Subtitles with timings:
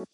[0.00, 0.06] Hey,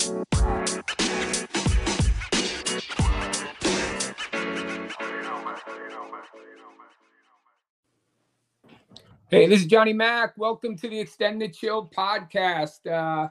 [9.47, 10.37] this is Johnny Mack.
[10.37, 12.85] Welcome to the Extend the Chill podcast.
[12.91, 13.29] Uh,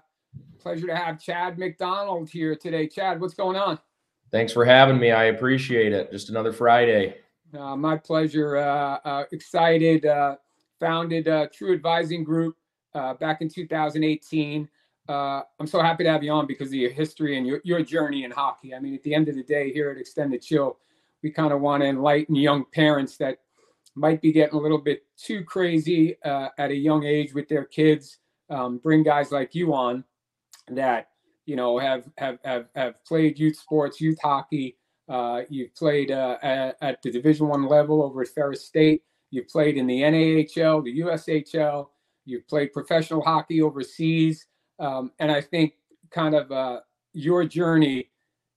[0.60, 2.88] pleasure to have Chad McDonald here today.
[2.88, 3.78] Chad, what's going on?
[4.32, 5.12] Thanks for having me.
[5.12, 6.10] I appreciate it.
[6.10, 7.18] Just another Friday.
[7.54, 8.56] Uh, my pleasure.
[8.56, 10.06] Uh, uh excited.
[10.06, 10.38] Uh,
[10.80, 12.56] founded uh, True Advising Group
[12.94, 14.70] back in 2018.
[15.14, 18.24] I'm so happy to have you on because of your history and your, your journey
[18.24, 18.74] in hockey.
[18.74, 20.78] I mean, at the end of the day, here at Extend the Chill,
[21.24, 23.40] we kind of want to enlighten young parents that
[23.96, 27.66] might be getting a little bit too crazy uh, at a young age with their
[27.66, 28.20] kids.
[28.50, 30.04] Um, bring guys like you on
[30.68, 31.10] that
[31.46, 34.78] you know have have have, have played youth sports, youth hockey.
[35.08, 39.04] Uh, you've played uh, at, at, the Division One level over at Ferris State.
[39.30, 41.90] You've played in the NAHL, the USHL.
[42.26, 44.48] You've played professional hockey overseas,
[44.80, 45.74] um, and I think
[46.12, 46.80] kind of uh,
[47.14, 48.10] your journey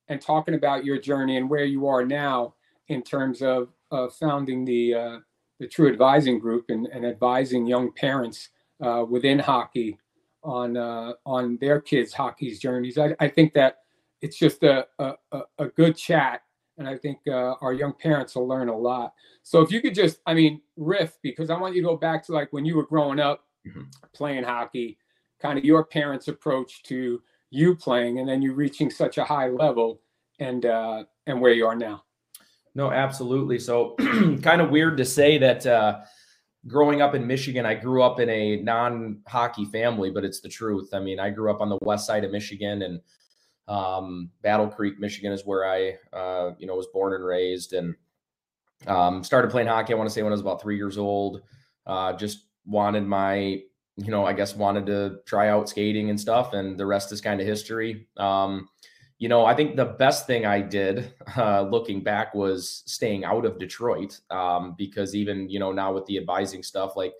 [0.09, 2.55] and talking about your journey and where you are now
[2.89, 3.69] in terms of
[4.19, 5.19] founding the uh,
[5.61, 9.98] the True Advising Group and, and advising young parents uh, within hockey
[10.42, 12.98] on uh, on their kids' hockey's journeys.
[12.98, 13.79] I, I think that
[14.20, 15.14] it's just a, a,
[15.59, 16.42] a good chat,
[16.77, 19.14] and I think uh, our young parents will learn a lot.
[19.42, 22.25] So if you could just, I mean, riff because I want you to go back
[22.27, 23.83] to like when you were growing up mm-hmm.
[24.12, 24.98] playing hockey,
[25.41, 29.48] kind of your parents' approach to you playing, and then you reaching such a high
[29.48, 30.00] level,
[30.39, 32.05] and uh, and where you are now.
[32.75, 33.58] No, absolutely.
[33.58, 33.95] So,
[34.42, 36.00] kind of weird to say that uh,
[36.67, 40.48] growing up in Michigan, I grew up in a non hockey family, but it's the
[40.48, 40.91] truth.
[40.92, 43.00] I mean, I grew up on the west side of Michigan and
[43.69, 47.95] um, Battle Creek, Michigan is where I, uh, you know, was born and raised and
[48.86, 49.92] um, started playing hockey.
[49.92, 51.42] I want to say when I was about three years old.
[51.86, 53.62] Uh, just wanted my,
[53.99, 57.21] you know, I guess wanted to try out skating and stuff, and the rest is
[57.21, 58.07] kind of history.
[58.17, 58.69] Um,
[59.19, 63.45] you know, I think the best thing I did uh, looking back was staying out
[63.45, 67.13] of Detroit um, because even, you know, now with the advising stuff, like,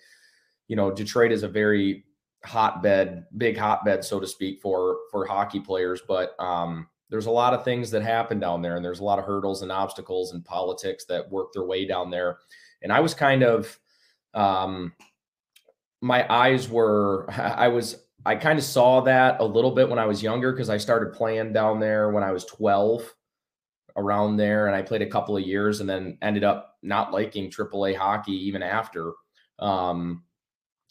[0.69, 2.05] you know, Detroit is a very
[2.45, 6.01] hotbed, big hotbed, so to speak, for for hockey players.
[6.07, 9.19] But um, there's a lot of things that happen down there, and there's a lot
[9.19, 12.39] of hurdles and obstacles and politics that work their way down there.
[12.83, 13.77] And I was kind of,
[14.35, 14.93] um,
[16.01, 20.07] my eyes were, I was I kind of saw that a little bit when I
[20.07, 23.15] was younger because I started playing down there when I was 12
[23.97, 27.51] around there and I played a couple of years and then ended up not liking
[27.51, 29.13] AAA hockey even after.
[29.59, 30.25] Um,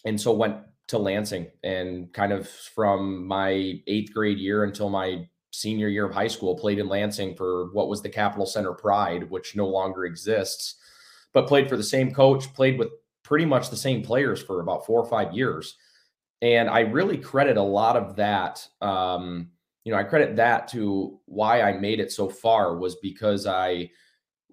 [0.05, 0.57] and so went
[0.87, 6.13] to Lansing and kind of from my eighth grade year until my senior year of
[6.13, 10.05] high school played in Lansing for what was the Capital Center Pride, which no longer
[10.05, 10.75] exists,
[11.33, 12.89] but played for the same coach, played with
[13.27, 15.77] pretty much the same players for about four or five years
[16.41, 18.67] and I really credit a lot of that.
[18.81, 19.49] Um,
[19.83, 23.89] you know, I credit that to why I made it so far was because I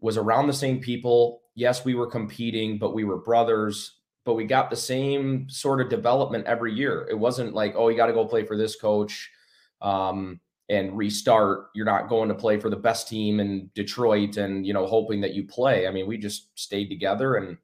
[0.01, 1.43] was around the same people.
[1.55, 5.91] Yes, we were competing, but we were brothers, but we got the same sort of
[5.91, 7.07] development every year.
[7.11, 9.31] It wasn't like, oh, you got to go play for this coach
[9.83, 11.67] um, and restart.
[11.75, 15.21] You're not going to play for the best team in Detroit and, you know, hoping
[15.21, 15.87] that you play.
[15.87, 17.59] I mean, we just stayed together and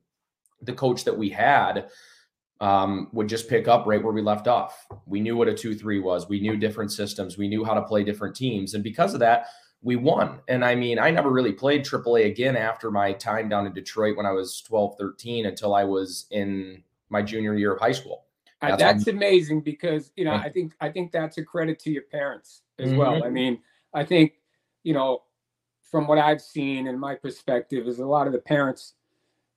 [0.62, 1.91] the coach that we had
[2.60, 4.87] um, would just pick up right where we left off.
[5.06, 6.28] We knew what a 2 3 was.
[6.28, 7.38] We knew different systems.
[7.38, 8.75] We knew how to play different teams.
[8.75, 9.47] And because of that,
[9.82, 10.41] we won.
[10.48, 14.16] And I mean, I never really played AAA again after my time down in Detroit
[14.16, 18.25] when I was 12, 13 until I was in my junior year of high school.
[18.62, 21.91] Uh, that's, that's amazing because, you know, I think, I think that's a credit to
[21.91, 22.98] your parents as mm-hmm.
[22.98, 23.25] well.
[23.25, 23.59] I mean,
[23.94, 24.34] I think,
[24.82, 25.22] you know,
[25.91, 28.94] from what I've seen in my perspective is a lot of the parents,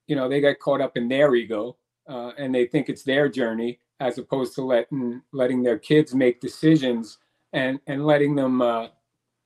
[0.07, 1.77] you know, they get caught up in their ego
[2.07, 6.41] uh, and they think it's their journey as opposed to letting letting their kids make
[6.41, 7.19] decisions
[7.53, 8.87] and and letting them uh,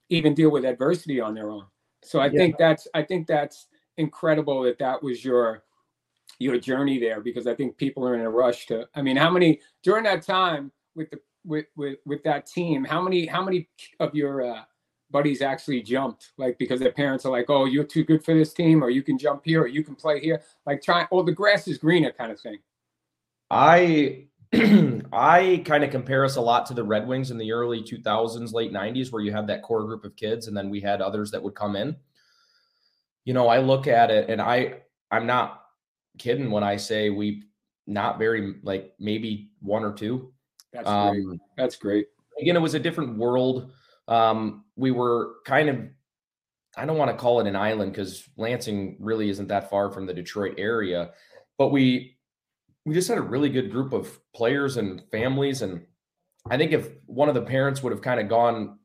[0.09, 1.65] even deal with adversity on their own.
[2.03, 2.39] So I yeah.
[2.39, 5.63] think that's I think that's incredible that that was your
[6.39, 8.87] your journey there because I think people are in a rush to.
[8.95, 12.83] I mean, how many during that time with the with with with that team?
[12.83, 13.69] How many how many
[13.99, 14.63] of your uh,
[15.11, 18.53] buddies actually jumped like because their parents are like oh you're too good for this
[18.53, 20.41] team or you can jump here or you can play here.
[20.65, 22.59] Like try or the grass is greener kind of thing.
[23.49, 24.27] I
[25.11, 28.53] i kind of compare us a lot to the red wings in the early 2000s
[28.53, 31.31] late 90s where you had that core group of kids and then we had others
[31.31, 31.95] that would come in.
[33.25, 34.75] You know i look at it and i
[35.11, 35.63] i'm not
[36.17, 37.43] kidding when i say we
[37.87, 40.31] not very like maybe one or two.
[40.73, 42.07] That's um, great that's great.
[42.39, 43.71] again it was a different world
[44.07, 45.79] um, we were kind of
[46.75, 50.05] I don't want to call it an island because Lansing really isn't that far from
[50.05, 51.11] the Detroit area,
[51.57, 52.17] but we
[52.85, 55.85] we just had a really good group of players and families and
[56.49, 58.79] I think if one of the parents would have kind of gone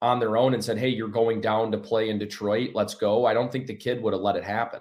[0.00, 2.70] on their own and said, "Hey, you're going down to play in Detroit.
[2.74, 4.80] Let's go." I don't think the kid would have let it happen.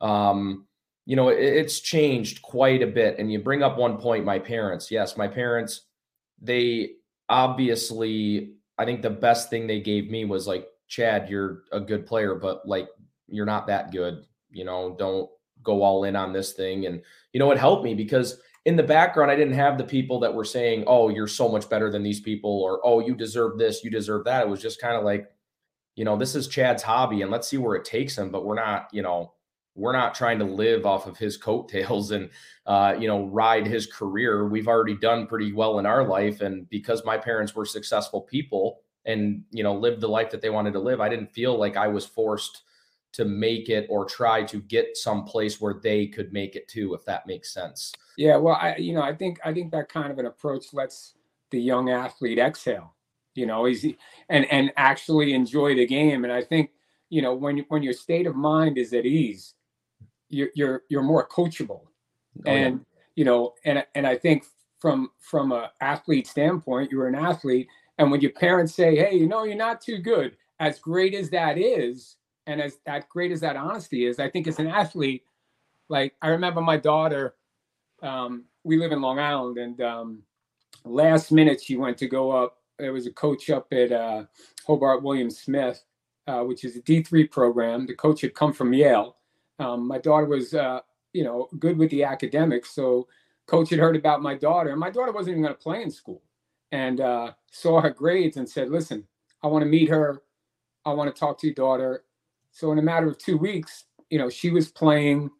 [0.00, 0.66] Um,
[1.06, 3.18] you know, it, it's changed quite a bit.
[3.18, 4.90] And you bring up one point, my parents.
[4.90, 5.82] Yes, my parents.
[6.40, 6.92] They
[7.28, 12.06] obviously, I think the best thing they gave me was like, Chad, you're a good
[12.06, 12.88] player, but like
[13.28, 14.24] you're not that good.
[14.50, 15.28] You know, don't
[15.62, 16.86] go all in on this thing.
[16.86, 20.20] And you know, it helped me because in the background, I didn't have the people
[20.20, 23.58] that were saying, "Oh, you're so much better than these people," or "Oh, you deserve
[23.58, 25.30] this, you deserve that." It was just kind of like,
[25.96, 28.30] you know, this is Chad's hobby, and let's see where it takes him.
[28.30, 29.34] But we're not, you know,
[29.74, 32.30] we're not trying to live off of his coattails and,
[32.66, 34.46] uh, you know, ride his career.
[34.46, 38.80] We've already done pretty well in our life, and because my parents were successful people
[39.06, 41.76] and you know lived the life that they wanted to live, I didn't feel like
[41.76, 42.62] I was forced
[43.12, 46.94] to make it or try to get some place where they could make it too,
[46.94, 47.92] if that makes sense.
[48.16, 51.14] Yeah, well, I you know I think I think that kind of an approach lets
[51.50, 52.94] the young athlete exhale.
[53.34, 53.84] You know, he's
[54.28, 56.24] and and actually enjoy the game.
[56.24, 56.70] And I think
[57.10, 59.54] you know when when your state of mind is at ease,
[60.34, 61.82] you're you're you're more coachable.
[62.46, 63.00] Oh, and yeah.
[63.16, 64.44] you know, and and I think
[64.80, 69.26] from from a athlete standpoint, you're an athlete, and when your parents say, "Hey, you
[69.26, 72.16] know, you're not too good," as great as that is,
[72.46, 75.22] and as that great as that honesty is, I think as an athlete,
[75.88, 77.34] like I remember my daughter,
[78.02, 80.22] um, we live in Long Island, and um,
[80.84, 82.58] last minute she went to go up.
[82.78, 84.24] There was a coach up at uh,
[84.66, 85.84] Hobart William Smith,
[86.26, 87.86] uh, which is a D3 program.
[87.86, 89.16] The coach had come from Yale.
[89.58, 90.80] Um, my daughter was, uh,
[91.12, 93.06] you know, good with the academics, so
[93.46, 95.90] coach had heard about my daughter, and my daughter wasn't even going to play in
[95.90, 96.22] school,
[96.72, 99.06] and uh, saw her grades and said, "Listen,
[99.42, 100.22] I want to meet her.
[100.84, 102.04] I want to talk to your daughter
[102.54, 105.30] so in a matter of two weeks, you know, she was playing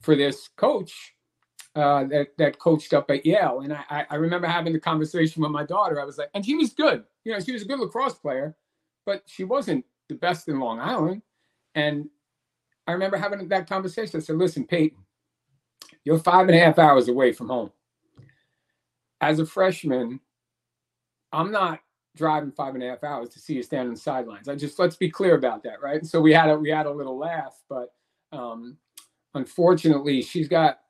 [0.00, 1.14] for this coach
[1.76, 5.52] uh, that that coached up at Yale, and I, I remember having the conversation with
[5.52, 6.00] my daughter.
[6.00, 7.04] I was like, and she was good.
[7.24, 8.56] You know, she was a good lacrosse player,
[9.04, 11.20] but she wasn't the best in Long Island.
[11.74, 12.08] And
[12.86, 14.18] I remember having that conversation.
[14.18, 14.98] I said, listen, Peyton,
[16.04, 17.70] you're five and a half hours away from home.
[19.20, 20.20] As a freshman,
[21.32, 21.80] I'm not
[22.16, 24.48] driving five and a half hours to see you stand on the sidelines.
[24.48, 26.04] I just let's be clear about that, right?
[26.04, 27.92] So we had a we had a little laugh, but
[28.32, 28.76] um,
[29.34, 30.80] unfortunately, she's got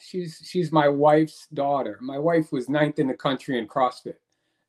[0.00, 1.98] she's she's my wife's daughter.
[2.00, 4.16] My wife was ninth in the country in CrossFit,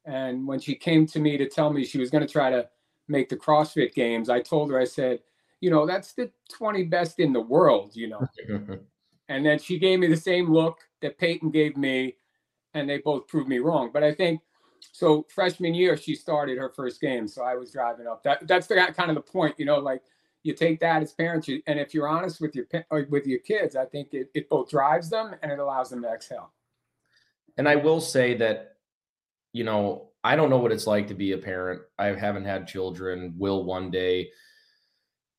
[0.05, 2.67] and when she came to me to tell me she was going to try to
[3.07, 5.19] make the CrossFit Games, I told her I said,
[5.63, 8.27] you know, that's the 20 best in the world, you know.
[9.29, 12.17] and then she gave me the same look that Peyton gave me,
[12.73, 13.89] and they both proved me wrong.
[13.93, 14.41] But I think
[14.91, 18.67] so freshman year she started her first game so i was driving up that that's
[18.67, 20.01] the kind of the point you know like
[20.43, 23.77] you take that as parents and if you're honest with your uh, with your kids
[23.77, 26.51] i think it, it both drives them and it allows them to exhale
[27.57, 28.75] and i will say that
[29.53, 32.67] you know i don't know what it's like to be a parent i haven't had
[32.67, 34.29] children will one day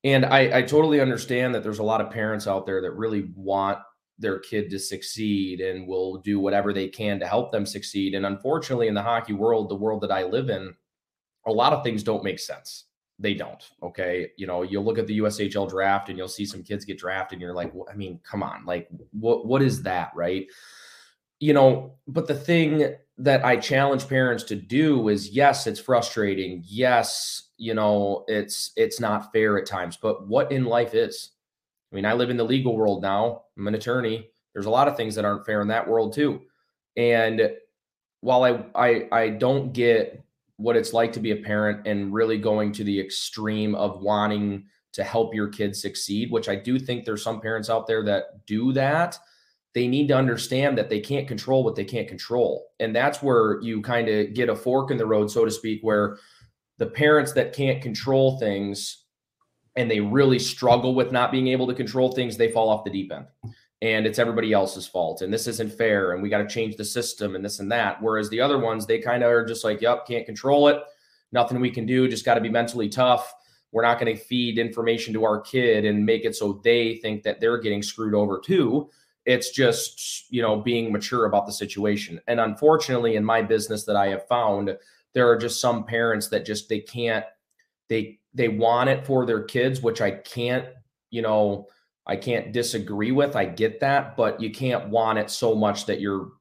[0.05, 3.31] and I, I totally understand that there's a lot of parents out there that really
[3.35, 3.79] want
[4.19, 8.13] their kid to succeed and will do whatever they can to help them succeed.
[8.13, 10.75] And unfortunately, in the hockey world, the world that I live in,
[11.47, 12.85] a lot of things don't make sense.
[13.17, 13.63] They don't.
[13.81, 14.29] Okay.
[14.37, 17.37] You know, you'll look at the USHL draft and you'll see some kids get drafted
[17.37, 18.63] and you're like, well, I mean, come on.
[18.63, 20.11] Like, what what is that?
[20.15, 20.45] Right.
[21.45, 26.63] You know, but the thing that I challenge parents to do is yes, it's frustrating.
[26.65, 31.33] Yes, you know, it's it's not fair at times, but what in life is?
[31.91, 33.43] I mean, I live in the legal world now.
[33.55, 34.27] I'm an attorney.
[34.53, 36.41] There's a lot of things that aren't fair in that world too.
[36.97, 37.51] And
[38.21, 40.23] while I I I don't get
[40.57, 44.65] what it's like to be a parent and really going to the extreme of wanting
[44.93, 48.47] to help your kids succeed, which I do think there's some parents out there that
[48.47, 49.19] do that.
[49.75, 52.69] They need to understand that they can't control what they can't control.
[52.79, 55.81] And that's where you kind of get a fork in the road, so to speak,
[55.83, 56.17] where
[56.77, 59.03] the parents that can't control things
[59.75, 62.89] and they really struggle with not being able to control things, they fall off the
[62.89, 63.25] deep end.
[63.81, 65.21] And it's everybody else's fault.
[65.21, 66.13] And this isn't fair.
[66.13, 68.01] And we got to change the system and this and that.
[68.01, 70.81] Whereas the other ones, they kind of are just like, yep, can't control it.
[71.33, 72.07] Nothing we can do.
[72.07, 73.33] Just got to be mentally tough.
[73.73, 77.23] We're not going to feed information to our kid and make it so they think
[77.23, 78.89] that they're getting screwed over too.
[79.25, 82.21] It's just, you know, being mature about the situation.
[82.27, 84.77] And unfortunately, in my business that I have found,
[85.13, 87.25] there are just some parents that just they can't
[87.89, 90.67] they they want it for their kids, which I can't,
[91.09, 91.67] you know,
[92.05, 93.35] I can't disagree with.
[93.35, 96.31] I get that, but you can't want it so much that you're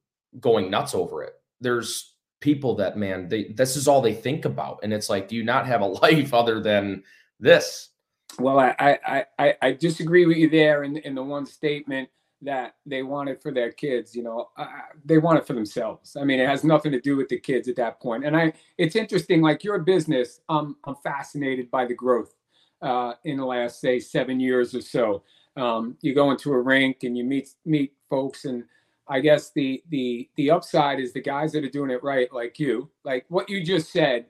[0.41, 1.35] going nuts over it.
[1.61, 5.37] There's people that man, they this is all they think about, and it's like, do
[5.37, 7.03] you not have a life other than
[7.41, 7.91] this?
[8.39, 12.09] Well, I I I, I disagree with you there in in the one statement.
[12.43, 14.15] That they want it for their kids.
[14.15, 14.67] You know, uh,
[15.05, 16.17] they want it for themselves.
[16.17, 18.25] I mean, it has nothing to do with the kids at that point.
[18.25, 19.43] And I, it's interesting.
[19.43, 22.35] Like your business, I'm I'm fascinated by the growth
[22.83, 25.23] uh, in the last say seven years or so.
[25.57, 28.65] Um, you go into a rink and you meet meet folks, and
[29.09, 32.59] I guess the the the upside is the guys that are doing it right, like
[32.59, 34.27] you, like what you just said.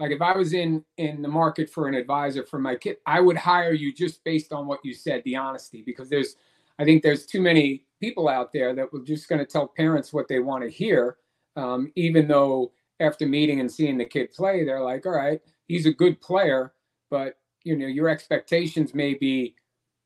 [0.00, 3.20] Like if I was in in the market for an advisor for my kid, I
[3.20, 6.34] would hire you just based on what you said, the honesty, because there's
[6.78, 10.12] I think there's too many people out there that were just going to tell parents
[10.12, 11.16] what they want to hear,
[11.56, 15.86] um, even though after meeting and seeing the kid play, they're like, all right, he's
[15.86, 16.72] a good player,
[17.10, 19.54] but you know your expectations may be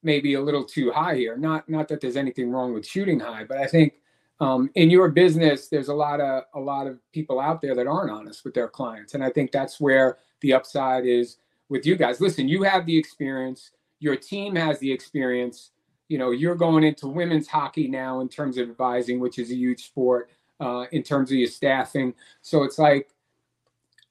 [0.03, 1.37] maybe a little too high here.
[1.37, 3.95] Not not that there's anything wrong with shooting high, but I think
[4.41, 7.87] um, in your business, there's a lot of a lot of people out there that
[7.87, 11.97] aren't honest with their clients, and I think that's where the upside is with you
[11.97, 12.21] guys.
[12.21, 13.73] Listen, you have the experience.
[14.01, 15.73] Your team has the experience
[16.09, 19.55] you know, you're going into women's hockey now in terms of advising, which is a
[19.55, 22.15] huge sport uh, in terms of your staffing.
[22.43, 23.09] So it's like,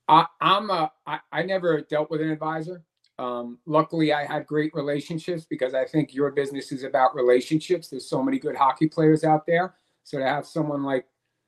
[0.07, 2.83] I, I'm a, I, I never dealt with an advisor.
[3.19, 7.89] Um, luckily, I had great relationships because I think your business is about relationships.
[7.89, 9.73] There's so many good hockey players out there.
[10.03, 11.07] So to have someone like,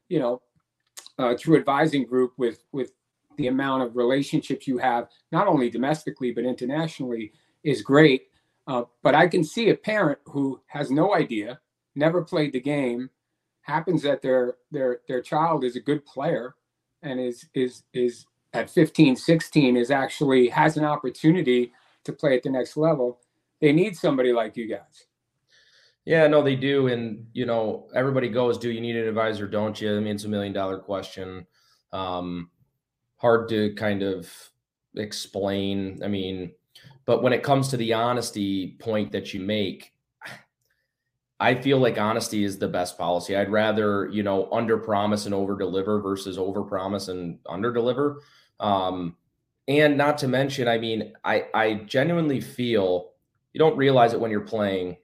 [0.10, 0.42] you know,
[1.20, 2.92] uh, True Advising Group with with
[3.38, 7.32] the amount of relationships you have, not only domestically but internationally,
[7.64, 8.29] is great.
[8.70, 11.60] Uh, but I can see a parent who has no idea,
[11.96, 13.10] never played the game,
[13.62, 16.54] happens that their their their child is a good player
[17.02, 21.72] and is is is at 15, 16 is actually has an opportunity
[22.04, 23.20] to play at the next level.
[23.60, 25.06] They need somebody like you guys.
[26.06, 26.88] Yeah, no, they do.
[26.90, 29.48] And you know, everybody goes, Do you need an advisor?
[29.48, 29.98] Don't you?
[29.98, 31.48] I mean, it's a million dollar question.
[31.92, 32.52] Um,
[33.18, 34.32] hard to kind of
[34.96, 36.02] explain.
[36.04, 36.52] I mean,
[37.06, 39.94] but when it comes to the honesty point that you make,
[41.40, 43.36] I feel like honesty is the best policy.
[43.36, 48.22] I'd rather, you know, under promise and over deliver versus over promise and under deliver.
[48.60, 49.16] Um,
[49.68, 53.12] and not to mention, I mean, I, I genuinely feel
[53.54, 54.98] you don't realize it when you're playing,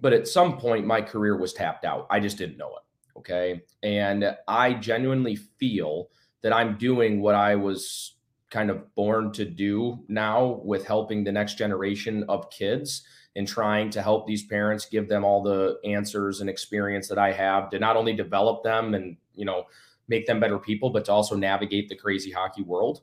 [0.00, 2.06] but at some point my career was tapped out.
[2.10, 3.18] I just didn't know it.
[3.18, 3.62] Okay.
[3.82, 6.10] And I genuinely feel
[6.42, 8.14] that I'm doing what I was
[8.50, 13.02] kind of born to do now with helping the next generation of kids
[13.36, 17.32] and trying to help these parents give them all the answers and experience that I
[17.32, 19.64] have to not only develop them and you know
[20.08, 23.02] make them better people but to also navigate the crazy hockey world.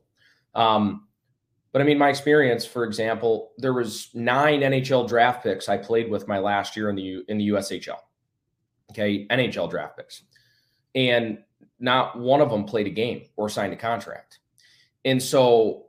[0.55, 1.07] Um,
[1.71, 6.09] but I mean my experience for example there was nine NHL draft picks I played
[6.09, 7.99] with my last year in the U- in the USHL
[8.91, 10.23] okay NHL draft picks.
[10.95, 11.39] And
[11.79, 14.39] not one of them played a game or signed a contract
[15.05, 15.85] and so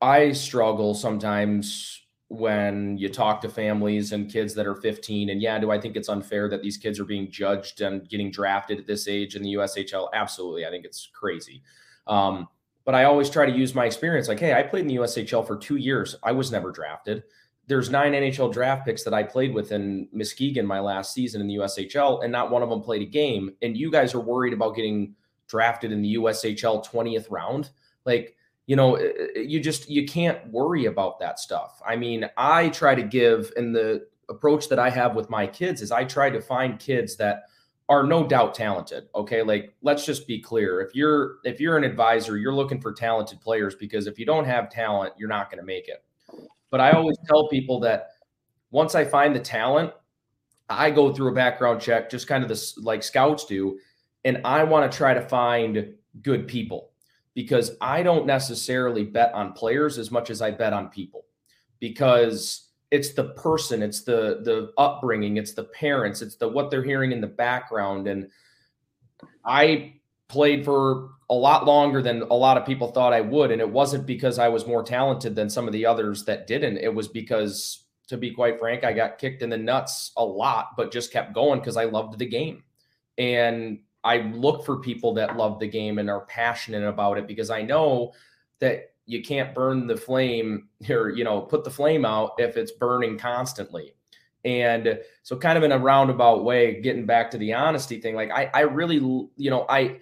[0.00, 2.00] I struggle sometimes
[2.30, 5.96] when you talk to families and kids that are 15 and yeah do i think
[5.96, 9.42] it's unfair that these kids are being judged and getting drafted at this age in
[9.42, 10.64] the ushl absolutely.
[10.64, 11.60] I think it's crazy.
[12.06, 12.46] Um,
[12.84, 15.44] but i always try to use my experience like hey i played in the ushl
[15.44, 16.14] for two years.
[16.22, 17.24] I was never drafted.
[17.66, 21.48] There's nine nhl draft picks that i played with in muskegon my last season in
[21.48, 23.50] the ushl and not one of them played a game.
[23.60, 25.16] And you guys are worried about getting
[25.48, 27.70] drafted in the ushl 20th round?
[28.06, 28.36] Like
[28.70, 31.82] you know eh, eh, you just you can't worry about that stuff.
[31.84, 35.82] I mean i try to give and the approach that i have with my kids
[35.82, 37.42] is i try to find kids that
[37.88, 39.42] are no doubt talented okay?
[39.42, 40.80] Like let's just be clear.
[40.80, 44.44] If you're if you're an advisor you're looking for talented players because if you don't
[44.44, 46.04] have talent you're not going to make it.
[46.70, 48.10] But i always tell people that
[48.70, 49.92] once i find the talent
[50.68, 53.80] i go through a background check just kind of this like scouts do
[54.24, 56.89] and i want to try to find good people
[57.34, 61.26] because I don't necessarily bet on players as much as I bet on people
[61.78, 66.82] because it's the person, it's the the upbringing, it's the parents, it's the what they're
[66.82, 68.28] hearing in the background and
[69.44, 69.94] I
[70.28, 73.70] played for a lot longer than a lot of people thought I would and it
[73.70, 76.78] wasn't because I was more talented than some of the others that didn't.
[76.78, 80.70] It was because to be quite frank, I got kicked in the nuts a lot
[80.76, 82.64] but just kept going because I loved the game.
[83.18, 87.50] And I look for people that love the game and are passionate about it because
[87.50, 88.12] I know
[88.60, 92.72] that you can't burn the flame or you know put the flame out if it's
[92.72, 93.94] burning constantly.
[94.42, 98.30] And so kind of in a roundabout way getting back to the honesty thing like
[98.30, 99.98] I I really you know I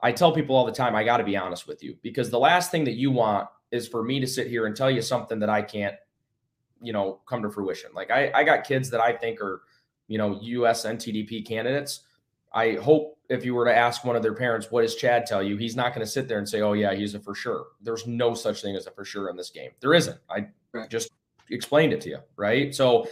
[0.00, 2.38] I tell people all the time I got to be honest with you because the
[2.38, 5.40] last thing that you want is for me to sit here and tell you something
[5.40, 5.96] that I can't
[6.80, 7.90] you know come to fruition.
[7.94, 9.62] Like I I got kids that I think are
[10.06, 12.00] you know US NTDP candidates.
[12.52, 15.42] I hope if you were to ask one of their parents, what does Chad tell
[15.42, 15.56] you?
[15.56, 17.68] He's not going to sit there and say, oh, yeah, he's a for sure.
[17.80, 19.70] There's no such thing as a for sure in this game.
[19.80, 20.18] There isn't.
[20.28, 20.90] I right.
[20.90, 21.12] just
[21.48, 22.18] explained it to you.
[22.36, 22.74] Right.
[22.74, 23.08] So,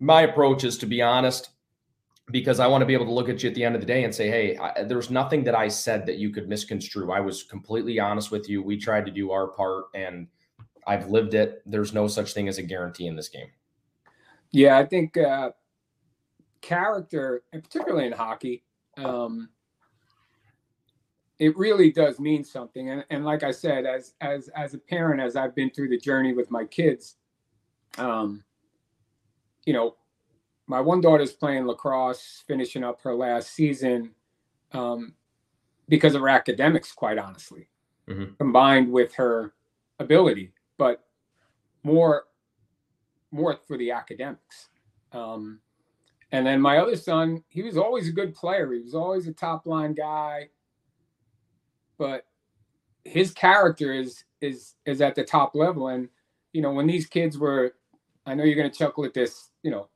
[0.00, 1.50] my approach is to be honest.
[2.30, 3.86] because I want to be able to look at you at the end of the
[3.86, 7.10] day and say, hey, I, there's nothing that I said that you could misconstrue.
[7.10, 8.62] I was completely honest with you.
[8.62, 10.28] We tried to do our part and
[10.86, 11.62] I've lived it.
[11.66, 13.48] There's no such thing as a guarantee in this game.
[14.50, 15.50] Yeah, I think uh,
[16.60, 18.64] character, and particularly in hockey,
[19.04, 19.48] um,
[21.38, 22.90] it really does mean something.
[22.90, 25.98] And, and like I said, as as as a parent, as I've been through the
[25.98, 27.16] journey with my kids,
[27.96, 28.44] um,
[29.64, 29.96] you know,
[30.66, 34.10] my one daughter's playing lacrosse, finishing up her last season
[34.72, 35.14] um,
[35.88, 37.68] because of her academics, quite honestly,
[38.08, 38.34] mm-hmm.
[38.38, 39.54] combined with her
[39.98, 41.04] ability, but
[41.82, 42.24] more
[43.30, 44.68] more for the academics.
[45.12, 45.60] Um,
[46.32, 48.72] and then my other son, he was always a good player.
[48.72, 50.48] He was always a top line guy,
[51.96, 52.26] but
[53.04, 55.88] his character is is is at the top level.
[55.88, 56.08] And
[56.52, 57.74] you know, when these kids were,
[58.26, 59.88] I know you're going to chuckle at this, you know,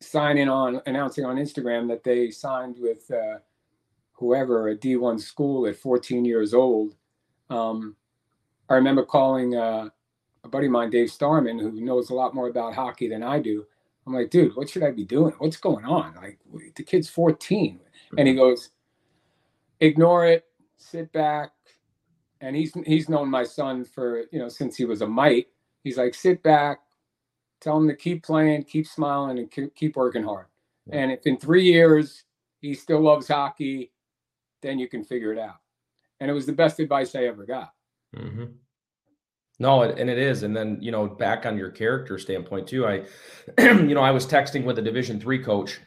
[0.00, 3.38] signing on announcing on Instagram that they signed with uh,
[4.12, 6.96] whoever a D1 school at 14 years old.
[7.48, 7.94] Um,
[8.68, 9.88] I remember calling uh,
[10.44, 13.38] a buddy of mine, Dave Starman, who knows a lot more about hockey than I
[13.38, 13.64] do.
[14.08, 15.34] I'm like, dude, what should I be doing?
[15.36, 16.14] What's going on?
[16.14, 16.38] Like,
[16.76, 17.78] the kid's 14.
[18.16, 18.40] And he mm-hmm.
[18.40, 18.70] goes,
[19.80, 20.46] ignore it,
[20.78, 21.50] sit back.
[22.40, 25.48] And he's he's known my son for, you know, since he was a mite.
[25.82, 26.78] He's like, sit back,
[27.60, 30.46] tell him to keep playing, keep smiling, and keep working hard.
[30.90, 32.24] And if in three years
[32.60, 33.92] he still loves hockey,
[34.62, 35.56] then you can figure it out.
[36.20, 37.74] And it was the best advice I ever got.
[38.16, 38.44] Mm-hmm.
[39.60, 40.44] No, and it is.
[40.44, 43.04] And then, you know, back on your character standpoint too, I,
[43.58, 45.80] you know, I was texting with a division three coach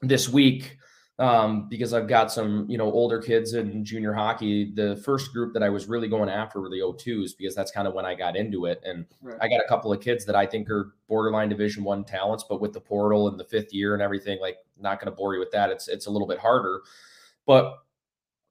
[0.00, 0.78] this week
[1.18, 4.72] um, because I've got some, you know, older kids in junior hockey.
[4.74, 7.86] The first group that I was really going after were the O2s because that's kind
[7.86, 8.82] of when I got into it.
[8.82, 9.36] And right.
[9.42, 12.62] I got a couple of kids that I think are borderline division one talents, but
[12.62, 15.40] with the portal and the fifth year and everything, like not going to bore you
[15.40, 15.70] with that.
[15.70, 16.82] It's, it's a little bit harder,
[17.46, 17.78] but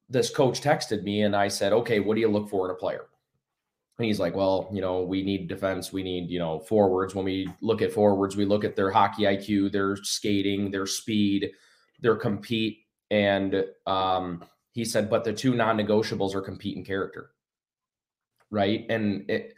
[0.08, 2.78] this coach texted me and I said, okay, what do you look for in a
[2.78, 3.06] player?
[3.98, 5.94] And he's like, well, you know, we need defense.
[5.94, 7.16] We need, you know, forwards.
[7.16, 11.52] When we look at forwards, we look at their hockey IQ, their skating, their speed,
[12.02, 12.80] their compete.
[13.10, 14.44] And um,
[14.74, 17.32] he said, but the two non negotiables are compete and character.
[18.52, 18.86] Right.
[18.90, 19.54] And it,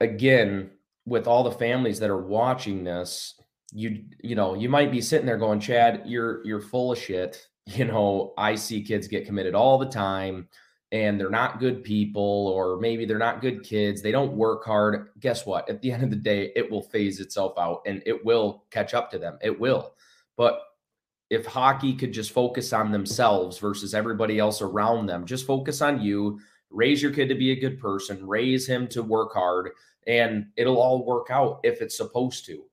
[0.00, 0.70] again,
[1.04, 3.34] with all the families that are watching this,
[3.72, 7.46] you, you know, you might be sitting there going, Chad, you're, you're full of shit.
[7.64, 10.48] You know, I see kids get committed all the time
[10.92, 14.02] and they're not good people, or maybe they're not good kids.
[14.02, 15.08] They don't work hard.
[15.20, 15.68] Guess what?
[15.70, 18.92] At the end of the day, it will phase itself out and it will catch
[18.92, 19.38] up to them.
[19.40, 19.94] It will.
[20.36, 20.60] But
[21.30, 26.02] if hockey could just focus on themselves versus everybody else around them, just focus on
[26.02, 29.70] you, raise your kid to be a good person, raise him to work hard,
[30.06, 32.64] and it'll all work out if it's supposed to.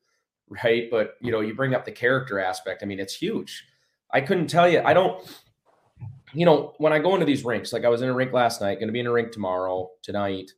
[0.64, 0.90] Right.
[0.92, 2.84] But, you know, you bring up the character aspect.
[2.84, 3.66] I mean, it's huge.
[4.12, 5.24] I couldn't tell you, I don't,
[6.34, 8.62] you know, when I go into these rinks, like I was in a rink last
[8.62, 10.52] night, going to be in a rink tomorrow, tonight,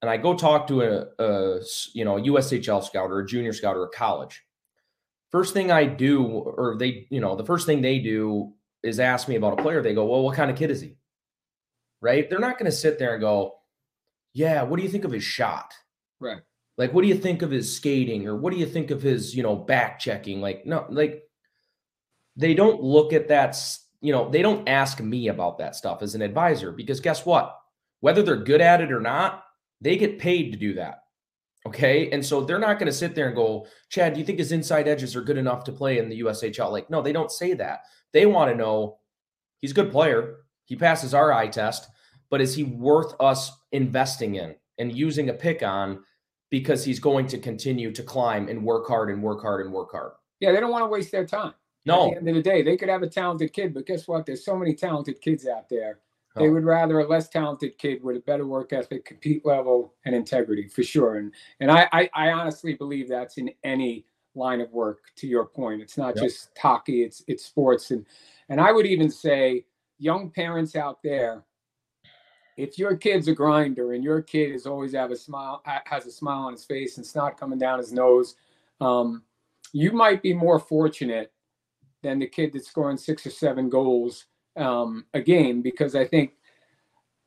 [0.00, 1.60] and I go talk to a, a
[1.94, 4.42] you know, a USHL scout or a junior scout or a college
[5.32, 8.52] first thing I do, or they, you know, the first thing they do
[8.82, 9.82] is ask me about a player.
[9.82, 10.96] They go, well, what kind of kid is he?
[12.00, 12.28] Right?
[12.28, 13.54] They're not going to sit there and go,
[14.34, 15.72] yeah, what do you think of his shot?
[16.20, 16.42] Right.
[16.76, 19.34] Like, what do you think of his skating or what do you think of his,
[19.34, 20.40] you know, back checking?
[20.40, 21.22] Like, no, like
[22.36, 23.56] they don't look at that,
[24.02, 27.56] you know, they don't ask me about that stuff as an advisor because guess what?
[28.00, 29.44] Whether they're good at it or not,
[29.80, 31.04] they get paid to do that.
[31.64, 32.10] Okay.
[32.10, 34.50] And so they're not going to sit there and go, Chad, do you think his
[34.50, 36.72] inside edges are good enough to play in the USHL?
[36.72, 37.82] Like, no, they don't say that.
[38.12, 38.98] They want to know
[39.60, 40.38] he's a good player.
[40.64, 41.88] He passes our eye test,
[42.28, 46.02] but is he worth us investing in and using a pick on
[46.50, 49.92] because he's going to continue to climb and work hard and work hard and work
[49.92, 50.12] hard?
[50.40, 50.50] Yeah.
[50.50, 51.54] They don't want to waste their time.
[51.84, 52.06] No.
[52.06, 54.26] At the end of the day, they could have a talented kid, but guess what?
[54.26, 55.98] There's so many talented kids out there
[56.34, 60.14] they would rather a less talented kid with a better work ethic, compete level, and
[60.14, 61.16] integrity for sure.
[61.16, 65.00] And and I I, I honestly believe that's in any line of work.
[65.16, 66.24] To your point, it's not yep.
[66.24, 67.90] just hockey; it's it's sports.
[67.90, 68.06] And
[68.48, 69.66] and I would even say,
[69.98, 71.44] young parents out there,
[72.56, 76.10] if your kid's a grinder and your kid is always have a smile, has a
[76.10, 78.36] smile on his face and snot coming down his nose,
[78.80, 79.22] um,
[79.72, 81.30] you might be more fortunate
[82.02, 86.32] than the kid that's scoring six or seven goals um, a game because I think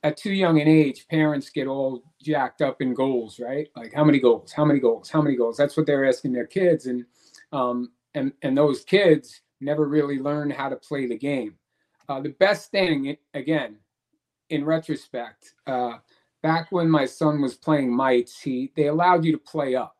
[0.06, 3.68] at too young an age, parents get all jacked up in goals, right?
[3.76, 5.58] Like how many goals, how many goals, how many goals.
[5.58, 7.06] That's what they're asking their kids, and
[7.52, 11.56] um, and and those kids never really learn how to play the game.
[12.08, 13.78] Uh, the best thing, again,
[14.52, 15.94] in retrospect, uh,
[16.44, 19.98] back when my son was playing mites, he they allowed you to play up.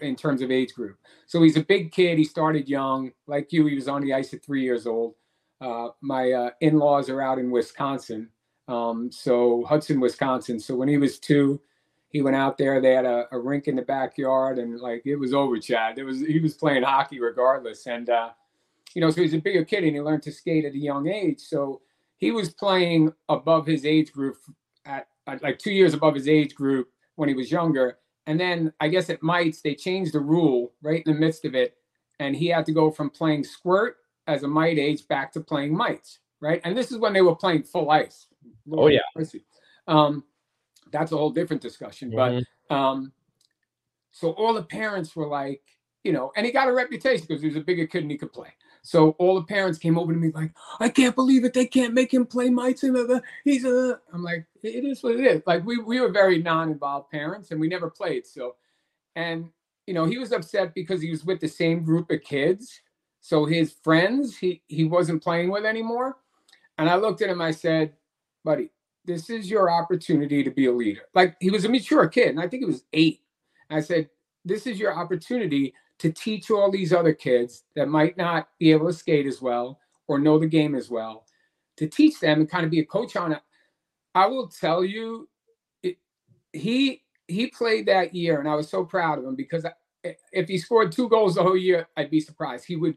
[0.00, 0.98] In terms of age group.
[1.26, 2.18] So he's a big kid.
[2.18, 3.66] He started young, like you.
[3.66, 5.14] He was on the ice at three years old.
[5.60, 8.28] Uh, my uh, in-laws are out in Wisconsin,
[8.68, 10.58] um, so Hudson, Wisconsin.
[10.58, 11.60] So when he was two,
[12.08, 12.80] he went out there.
[12.80, 15.98] They had a, a, rink in the backyard, and like it was over, Chad.
[15.98, 18.30] It was he was playing hockey regardless, and uh,
[18.94, 21.08] you know, so he's a bigger kid, and he learned to skate at a young
[21.08, 21.40] age.
[21.40, 21.82] So
[22.18, 24.36] he was playing above his age group
[24.84, 27.98] at, at like two years above his age group when he was younger.
[28.26, 31.54] And then I guess at Mites they changed the rule right in the midst of
[31.54, 31.76] it,
[32.18, 35.76] and he had to go from playing squirt as a mite age back to playing
[35.76, 36.60] mites, right?
[36.64, 38.26] And this is when they were playing full ice.
[38.70, 39.00] Oh yeah.
[39.88, 40.24] Um,
[40.92, 42.12] that's a whole different discussion.
[42.12, 42.40] Mm-hmm.
[42.68, 43.12] But um,
[44.12, 45.62] so all the parents were like,
[46.04, 48.18] you know, and he got a reputation because he was a bigger kid and he
[48.18, 48.48] could play.
[48.82, 51.52] So all the parents came over to me like, I can't believe it.
[51.52, 54.00] They can't make him play my and blah, he's a.
[54.12, 55.42] I'm like, it is what it is.
[55.46, 58.26] Like we we were very non-involved parents and we never played.
[58.26, 58.56] So,
[59.16, 59.50] and
[59.86, 62.80] you know, he was upset because he was with the same group of kids.
[63.20, 66.16] So his friends he he wasn't playing with anymore.
[66.78, 67.42] And I looked at him.
[67.42, 67.92] I said,
[68.44, 68.70] buddy,
[69.04, 71.02] this is your opportunity to be a leader.
[71.14, 73.20] Like he was a mature kid, and I think he was eight.
[73.68, 74.08] I said,
[74.44, 78.86] this is your opportunity to teach all these other kids that might not be able
[78.86, 81.26] to skate as well or know the game as well,
[81.76, 83.40] to teach them and kind of be a coach on it.
[84.14, 85.28] I will tell you,
[85.82, 85.98] it,
[86.52, 89.64] he he played that year, and I was so proud of him because
[90.02, 92.64] if he scored two goals the whole year, I'd be surprised.
[92.64, 92.96] He would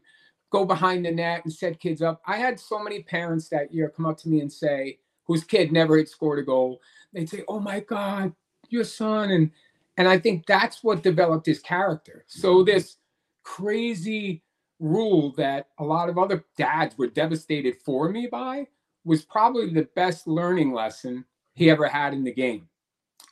[0.50, 2.22] go behind the net and set kids up.
[2.26, 5.72] I had so many parents that year come up to me and say, whose kid
[5.72, 6.80] never had scored a goal.
[7.12, 8.32] They'd say, "Oh my God,
[8.70, 9.50] your son," and
[9.96, 12.24] and I think that's what developed his character.
[12.28, 12.66] So mm-hmm.
[12.66, 12.96] this
[13.42, 14.42] crazy
[14.80, 18.66] rule that a lot of other dads were devastated for me by
[19.04, 22.68] was probably the best learning lesson he ever had in the game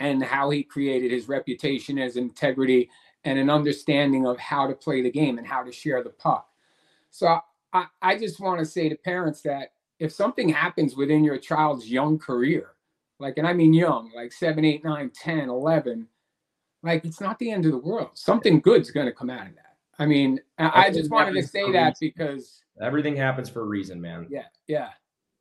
[0.01, 2.89] and how he created his reputation as integrity
[3.25, 6.49] and an understanding of how to play the game and how to share the puck.
[7.11, 7.39] So
[7.73, 11.91] I, I just want to say to parents that if something happens within your child's
[11.91, 12.71] young career,
[13.19, 16.09] like, and I mean young, like seven, eight, nine, 10, 11,
[16.83, 18.11] like it's not the end of the world.
[18.15, 19.77] Something good's going to come out of that.
[19.99, 24.01] I mean, I, I just wanted to say that because everything happens for a reason,
[24.01, 24.27] man.
[24.29, 24.89] Yeah, yeah.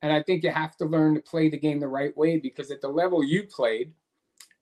[0.02, 2.70] And I think you have to learn to play the game the right way because
[2.70, 3.92] at the level you played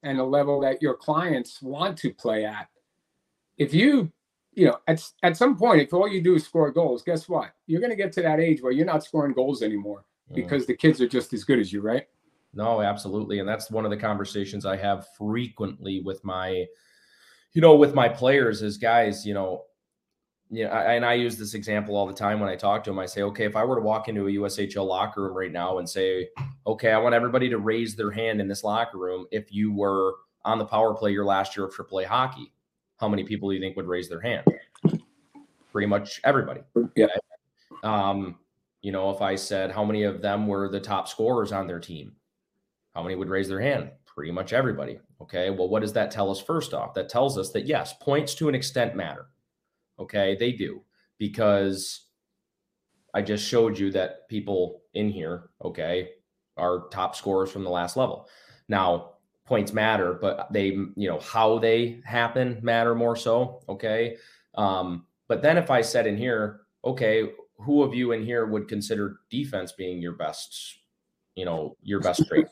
[0.03, 2.69] and the level that your clients want to play at,
[3.59, 4.13] if you,
[4.53, 7.53] you know, at, at some point, if all you do is score goals, guess what?
[7.67, 10.35] You're going to get to that age where you're not scoring goals anymore mm.
[10.35, 12.07] because the kids are just as good as you, right?
[12.53, 13.39] No, absolutely.
[13.39, 16.67] And that's one of the conversations I have frequently with my,
[17.53, 19.65] you know, with my players is guys, you know,
[20.51, 22.91] you know, I, and I use this example all the time when I talk to
[22.91, 22.99] them.
[22.99, 25.79] I say, okay, if I were to walk into a USHL locker room right now
[25.79, 26.29] and say,
[26.67, 30.15] okay, I want everybody to raise their hand in this locker room if you were
[30.45, 32.53] on the power play your last year of AAA hockey,
[32.97, 34.45] how many people do you think would raise their hand?
[35.73, 36.63] Pretty much everybody.
[36.97, 37.07] Yeah.
[37.85, 38.39] Um,
[38.83, 41.79] you know, if I said how many of them were the top scorers on their
[41.79, 42.13] team,
[42.95, 43.91] how many would raise their hand?
[44.07, 44.99] Pretty much everybody.
[45.21, 45.51] Okay.
[45.51, 46.95] Well, what does that tell us first off?
[46.95, 49.27] That tells us that yes, points to an extent matter.
[49.99, 50.37] Okay.
[50.39, 50.83] They do
[51.19, 52.07] because
[53.15, 56.11] I just showed you that people in here, okay,
[56.57, 58.29] are top scorers from the last level.
[58.69, 59.15] Now,
[59.47, 63.63] points matter, but they, you know, how they happen matter more so.
[63.69, 64.17] Okay.
[64.55, 68.69] Um, but then if I said in here, okay, who of you in here would
[68.69, 70.80] consider defense being your best
[71.35, 72.47] you know, your best trait.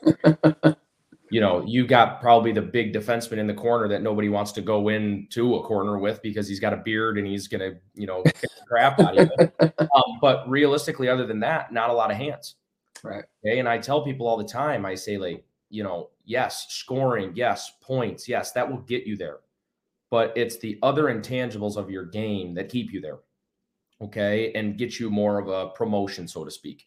[1.29, 4.61] you know, you got probably the big defenseman in the corner that nobody wants to
[4.61, 8.23] go into a corner with because he's got a beard and he's gonna, you know,
[8.67, 9.51] crap out of you.
[9.79, 12.55] Um, but realistically, other than that, not a lot of hands.
[13.03, 13.23] Right.
[13.43, 13.59] Okay.
[13.59, 17.71] And I tell people all the time, I say, like, you know, yes, scoring, yes,
[17.81, 19.37] points, yes, that will get you there.
[20.11, 23.19] But it's the other intangibles of your game that keep you there.
[24.01, 24.51] Okay.
[24.53, 26.85] And get you more of a promotion, so to speak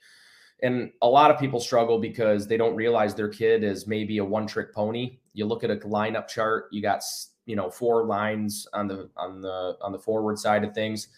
[0.63, 4.25] and a lot of people struggle because they don't realize their kid is maybe a
[4.25, 5.19] one trick pony.
[5.35, 7.03] You look at a lineup chart, you got
[7.47, 11.09] you know four lines on the on the on the forward side of things.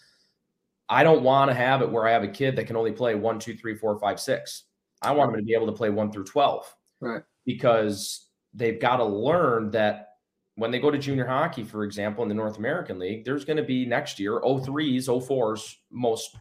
[0.89, 3.15] I don't want to have it where I have a kid that can only play
[3.15, 4.63] one, two, three, four, five, six.
[5.01, 7.21] I want them to be able to play one through twelve, right?
[7.45, 10.09] Because they've got to learn that
[10.55, 13.57] when they go to junior hockey, for example, in the North American League, there's going
[13.57, 16.37] to be next year 03s, 04s, most.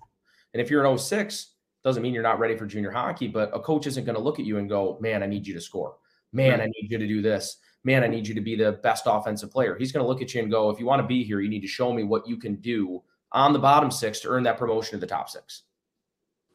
[0.52, 1.53] And if you're an 06,
[1.84, 4.40] doesn't mean you're not ready for junior hockey, but a coach isn't going to look
[4.40, 5.96] at you and go, man, I need you to score.
[6.32, 7.58] Man, I need you to do this.
[7.84, 9.76] Man, I need you to be the best offensive player.
[9.78, 11.48] He's going to look at you and go, if you want to be here, you
[11.48, 14.58] need to show me what you can do on the bottom six to earn that
[14.58, 15.62] promotion to the top six.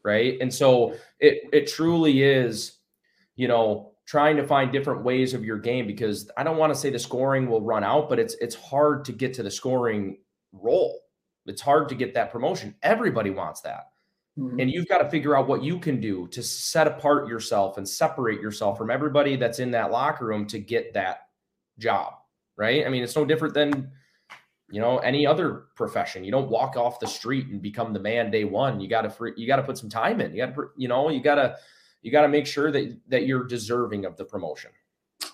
[0.03, 0.37] Right.
[0.41, 2.79] And so it it truly is,
[3.35, 6.79] you know, trying to find different ways of your game because I don't want to
[6.79, 10.17] say the scoring will run out, but it's it's hard to get to the scoring
[10.51, 10.99] role.
[11.45, 12.75] It's hard to get that promotion.
[12.81, 13.89] Everybody wants that.
[14.39, 14.59] Mm-hmm.
[14.59, 17.87] And you've got to figure out what you can do to set apart yourself and
[17.87, 21.27] separate yourself from everybody that's in that locker room to get that
[21.77, 22.13] job,
[22.55, 22.85] right?
[22.85, 23.91] I mean, it's no different than
[24.71, 26.23] you know any other profession.
[26.23, 28.79] You don't walk off the street and become the man day one.
[28.79, 30.31] You got to you got to put some time in.
[30.31, 31.57] You got to you know, you got to
[32.01, 34.71] you got to make sure that that you're deserving of the promotion.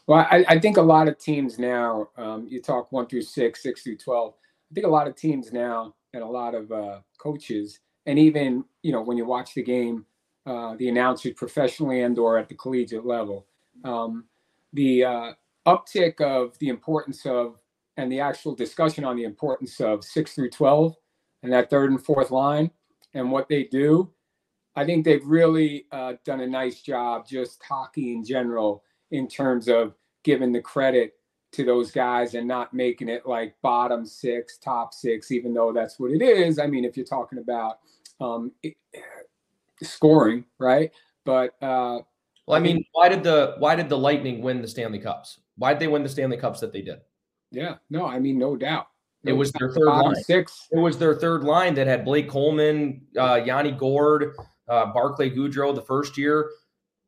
[0.08, 3.64] Well, I, I think a lot of teams now, um, you talk one through six,
[3.64, 4.34] six through 12.
[4.34, 8.64] I think a lot of teams now and a lot of uh, coaches, and even,
[8.82, 10.06] you know, when you watch the game,
[10.46, 13.48] uh, the announcers professionally and or at the collegiate level,
[13.84, 14.26] um,
[14.74, 15.34] the uh,
[15.66, 17.58] uptick of the importance of
[17.98, 20.96] and the actual discussion on the importance of six through 12
[21.44, 22.70] and that third and fourth line
[23.14, 24.12] and what they do
[24.76, 29.70] I think they've really uh, done a nice job, just hockey in general, in terms
[29.70, 31.14] of giving the credit
[31.54, 35.98] to those guys and not making it like bottom six, top six, even though that's
[35.98, 36.60] what it is.
[36.60, 37.80] I mean, if you're talking about
[38.20, 38.52] um,
[39.82, 40.92] scoring, right?
[41.24, 42.00] But uh,
[42.46, 45.40] well, I mean, why did the why did the Lightning win the Stanley Cups?
[45.58, 47.00] Why did they win the Stanley Cups that they did?
[47.52, 48.88] Yeah, no, I mean, no doubt.
[49.24, 50.16] No it was their third line.
[50.16, 50.68] Six.
[50.72, 54.36] It was their third line that had Blake Coleman, uh, Yanni Gourde,
[54.68, 56.52] uh, Barclay Goodrow the first year,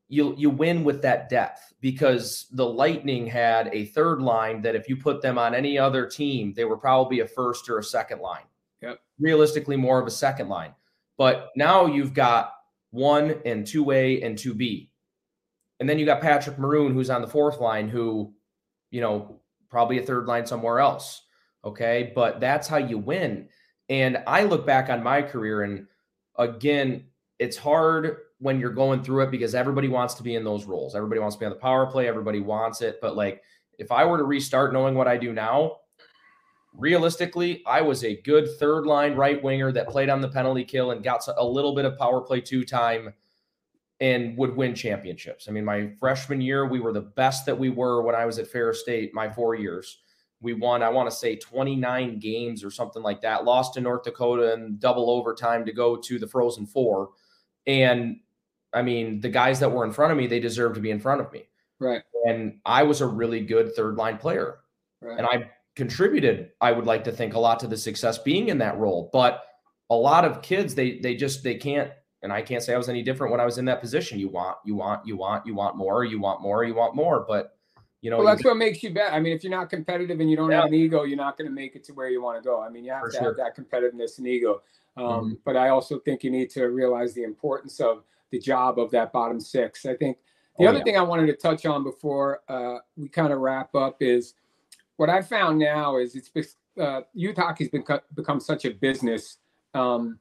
[0.10, 4.88] you you win with that depth because the Lightning had a third line that if
[4.88, 8.22] you put them on any other team, they were probably a first or a second
[8.22, 8.46] line.
[8.82, 9.00] Yep.
[9.20, 10.74] Realistically, more of a second line.
[11.17, 12.53] But now you've got
[12.91, 14.91] one and two A and two B.
[15.80, 18.34] And then you got Patrick Maroon, who's on the fourth line, who,
[18.91, 21.23] you know, probably a third line somewhere else.
[21.63, 22.12] Okay.
[22.15, 23.49] But that's how you win.
[23.89, 25.88] And I look back on my career and
[26.38, 27.06] again,
[27.39, 30.95] it's hard when you're going through it because everybody wants to be in those roles.
[30.95, 32.08] Everybody wants to be on the power play.
[32.08, 32.99] Everybody wants it.
[33.01, 33.41] But like,
[33.80, 35.77] if I were to restart knowing what I do now,
[36.78, 40.92] realistically, I was a good third line right winger that played on the penalty kill
[40.92, 43.13] and got a little bit of power play two time
[44.00, 45.48] and would win championships.
[45.48, 48.38] I mean, my freshman year, we were the best that we were when I was
[48.38, 50.00] at Ferris State, my four years.
[50.40, 54.04] We won, I want to say 29 games or something like that, lost to North
[54.04, 57.10] Dakota and double overtime to go to the Frozen Four
[57.68, 58.20] and
[58.74, 61.00] I mean, the guys that were in front of me, they deserved to be in
[61.00, 61.44] front of me.
[61.80, 62.02] Right.
[62.26, 64.60] And I was a really good third line player.
[65.02, 65.18] Right.
[65.18, 68.58] And I contributed, I would like to think, a lot to the success being in
[68.58, 69.10] that role.
[69.13, 69.44] But
[69.92, 71.92] a lot of kids, they they just they can't,
[72.24, 74.20] and I can't say I was any different when I was in that position.
[74.20, 77.24] You want, you want, you want, you want more, you want more, you want more.
[77.26, 77.56] But
[78.02, 79.13] you know, well, that's what makes you bet.
[79.13, 80.62] I mean, if you're not competitive and you don't yeah.
[80.62, 82.62] have an ego, you're not going to make it to where you want to go.
[82.62, 83.24] I mean, you have For to sure.
[83.28, 84.62] have that competitiveness and ego.
[84.98, 85.34] Um, mm-hmm.
[85.46, 89.13] But I also think you need to realize the importance of the job of that
[89.13, 89.86] bottom six.
[89.86, 90.18] I think
[90.58, 90.84] the oh, other yeah.
[90.84, 94.34] thing I wanted to touch on before uh, we kind of wrap up is
[94.97, 97.83] what I found now is it's uh, youth hockey's been
[98.13, 99.38] become such a business
[99.73, 100.19] um,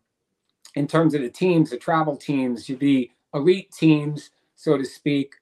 [0.74, 5.34] in terms of the teams, the travel teams, the elite teams, so to speak.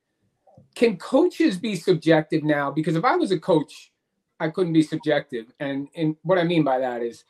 [0.75, 2.71] Can coaches be subjective now?
[2.71, 3.93] Because if I was a coach,
[4.41, 5.53] I couldn't be subjective.
[5.61, 7.25] And and what I mean by that is,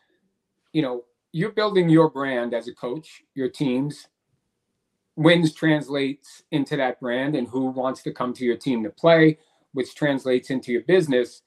[0.72, 4.08] you know, you're building your brand as a coach, your teams.
[5.16, 9.38] Wins translates into that brand and who wants to come to your team to play,
[9.72, 11.42] which translates into your business.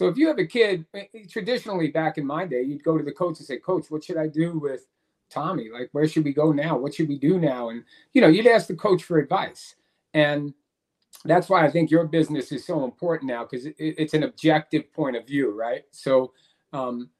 [0.00, 2.96] So if you have a kid, eh, eh, traditionally back in my day, you'd go
[2.96, 4.86] to the coach and say, Coach, what should I do with
[5.28, 5.68] Tommy?
[5.68, 6.78] Like, where should we go now?
[6.78, 7.68] What should we do now?
[7.68, 7.84] And,
[8.14, 9.74] you know, you'd ask the coach for advice.
[10.14, 10.54] And
[11.26, 14.90] that's why I think your business is so important now because it, it's an objective
[14.90, 15.82] point of view, right?
[15.90, 16.32] So,
[16.72, 17.10] um,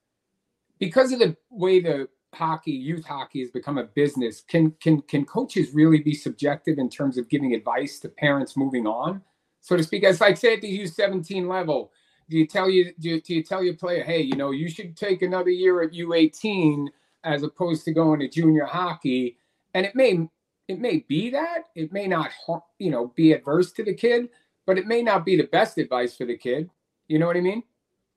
[0.78, 5.26] because of the way the hockey, youth hockey has become a business, can can can
[5.26, 9.20] coaches really be subjective in terms of giving advice to parents moving on,
[9.60, 10.02] so to speak?
[10.02, 11.92] As like say at the U17 level,
[12.30, 14.70] do you tell you do you, do you tell your player, hey, you know, you
[14.70, 16.86] should take another year at U18
[17.24, 19.36] as opposed to going to junior hockey,
[19.74, 20.28] and it may
[20.68, 22.30] it may be that it may not
[22.78, 24.28] you know be adverse to the kid,
[24.66, 26.70] but it may not be the best advice for the kid.
[27.08, 27.64] You know what I mean?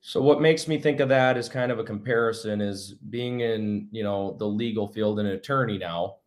[0.05, 3.87] So what makes me think of that is kind of a comparison is being in,
[3.91, 6.17] you know, the legal field and an attorney now.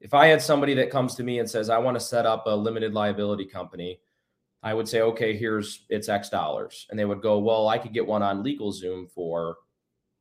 [0.00, 2.44] If I had somebody that comes to me and says, I want to set up
[2.46, 3.98] a limited liability company,
[4.62, 6.86] I would say, okay, here's it's X dollars.
[6.90, 9.56] And they would go, well, I could get one on LegalZoom for,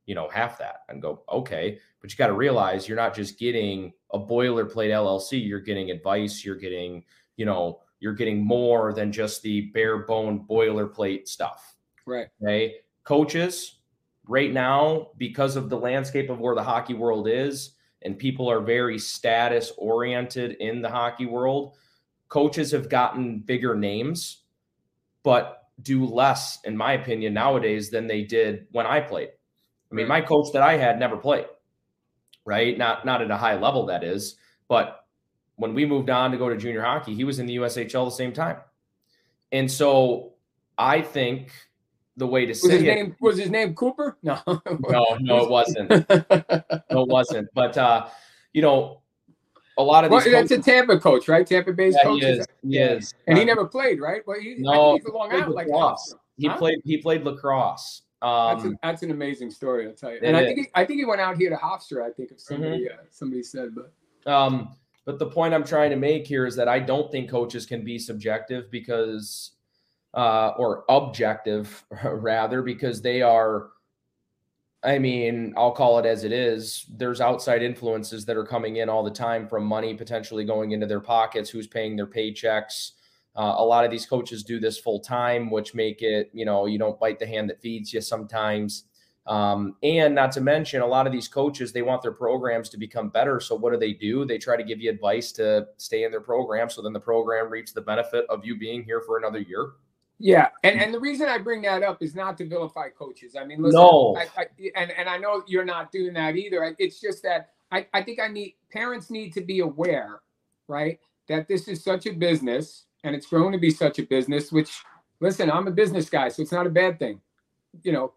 [0.06, 1.80] you know, half that and go, okay.
[2.02, 6.46] But you got to realize you're not just getting a boilerplate LLC, you're getting advice,
[6.46, 7.04] you're getting,
[7.36, 11.76] you know, you're getting more than just the bare bone boilerplate stuff.
[12.06, 12.28] Right.
[12.42, 12.76] Okay.
[13.04, 13.80] Coaches,
[14.30, 17.72] right now, because of the landscape of where the hockey world is,
[18.04, 21.76] and people are very status oriented in the hockey world,
[22.30, 24.44] coaches have gotten bigger names,
[25.24, 29.30] but do less, in my opinion, nowadays than they did when I played.
[29.92, 31.48] I mean, my coach that I had never played,
[32.46, 32.78] right?
[32.78, 34.36] Not not at a high level, that is.
[34.68, 35.06] But
[35.56, 38.12] when we moved on to go to junior hockey, he was in the USHL the
[38.12, 38.58] same time.
[39.52, 40.34] And so
[40.78, 41.52] I think
[42.18, 44.18] the way to Was say his it, name was his name Cooper?
[44.24, 44.40] No.
[44.46, 45.90] no, no, it wasn't.
[46.92, 47.48] No, it wasn't.
[47.54, 48.08] But uh,
[48.54, 49.02] you know,
[49.80, 51.48] a lot of Well, these that's a Tampa coach, right?
[51.48, 52.22] Tampa Bay's yeah, coach.
[52.62, 53.14] he is.
[53.28, 54.22] And he never played, right?
[54.28, 56.14] Well, he, No, he's a Long Island like lacrosse.
[56.38, 56.58] He Huh?
[56.58, 58.04] played he played lacrosse.
[58.22, 60.20] That's, Um, an, that's an amazing story, I'll tell you.
[60.22, 60.48] And I is.
[60.48, 62.04] think he, I think he went out here to Hofstra.
[62.06, 63.00] I think if somebody Mm-hmm.
[63.00, 66.68] uh, somebody said, but Um, but the point I'm trying to make here is that
[66.68, 69.52] I don't think coaches can be subjective because,
[70.14, 73.70] uh, or objective rather, because they are.
[74.82, 76.86] I mean, I'll call it as it is.
[76.90, 80.88] There's outside influences that are coming in all the time from money potentially going into
[80.88, 82.92] their pockets, who's paying their paychecks.
[83.36, 86.66] Uh, a lot of these coaches do this full time, which make it, you know,
[86.66, 88.86] you don't bite the hand that feeds you sometimes.
[89.28, 92.78] Um, and not to mention, a lot of these coaches, they want their programs to
[92.78, 93.40] become better.
[93.40, 94.26] So what do they do?
[94.26, 96.70] They try to give you advice to stay in their program.
[96.70, 99.74] So then the program reaps the benefit of you being here for another year.
[100.20, 100.50] Yeah.
[100.64, 100.84] And mm.
[100.84, 103.36] and the reason I bring that up is not to vilify coaches.
[103.40, 104.18] I mean, listen, No.
[104.18, 106.76] I, I, and and I know you're not doing that either.
[106.78, 110.20] It's just that I I think I need parents need to be aware,
[110.68, 114.52] right, that this is such a business and it's grown to be such a business.
[114.52, 114.84] Which,
[115.22, 117.22] listen, I'm a business guy, so it's not a bad thing.
[117.84, 118.14] You know,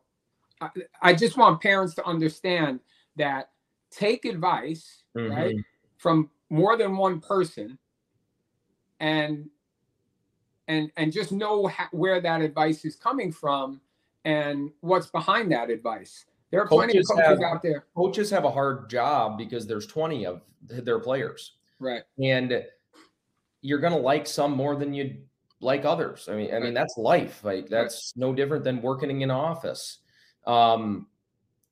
[0.60, 0.68] I,
[1.00, 2.80] I just want parents to understand
[3.16, 3.50] that
[3.90, 5.60] take advice, right, mm-hmm.
[5.98, 7.78] from more than one person,
[8.98, 9.48] and
[10.68, 13.80] and and just know where that advice is coming from
[14.24, 16.24] and what's behind that advice.
[16.50, 19.66] There are plenty of Coaches coaches have- out there, Coaches have a hard job because
[19.66, 21.52] there's 20 of their players.
[21.78, 22.02] right?
[22.22, 22.64] and
[23.64, 25.16] you're going to like some more than you
[25.60, 26.28] like others.
[26.28, 27.44] I mean, I mean that's life.
[27.44, 29.98] Like that's no different than working in an office.
[30.46, 31.06] Um,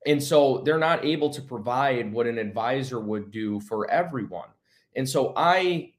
[0.07, 4.47] and so they're not able to provide what an advisor would do for everyone.
[4.95, 5.90] And so I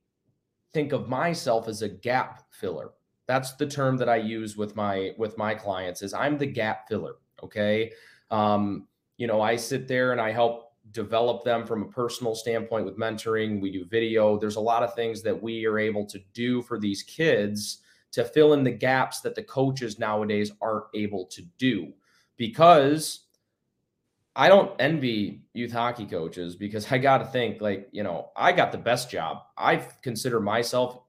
[0.73, 2.91] think of myself as a gap filler.
[3.27, 6.89] That's the term that I use with my with my clients is I'm the gap
[6.89, 7.93] filler, okay?
[8.31, 12.85] Um, you know, I sit there and I help develop them from a personal standpoint
[12.85, 13.61] with mentoring.
[13.61, 14.39] We do video.
[14.39, 17.79] There's a lot of things that we are able to do for these kids
[18.11, 21.93] to fill in the gaps that the coaches nowadays aren't able to do
[22.37, 23.22] because
[24.35, 28.53] I don't envy youth hockey coaches because I got to think like, you know, I
[28.53, 29.43] got the best job.
[29.59, 31.01] I consider myself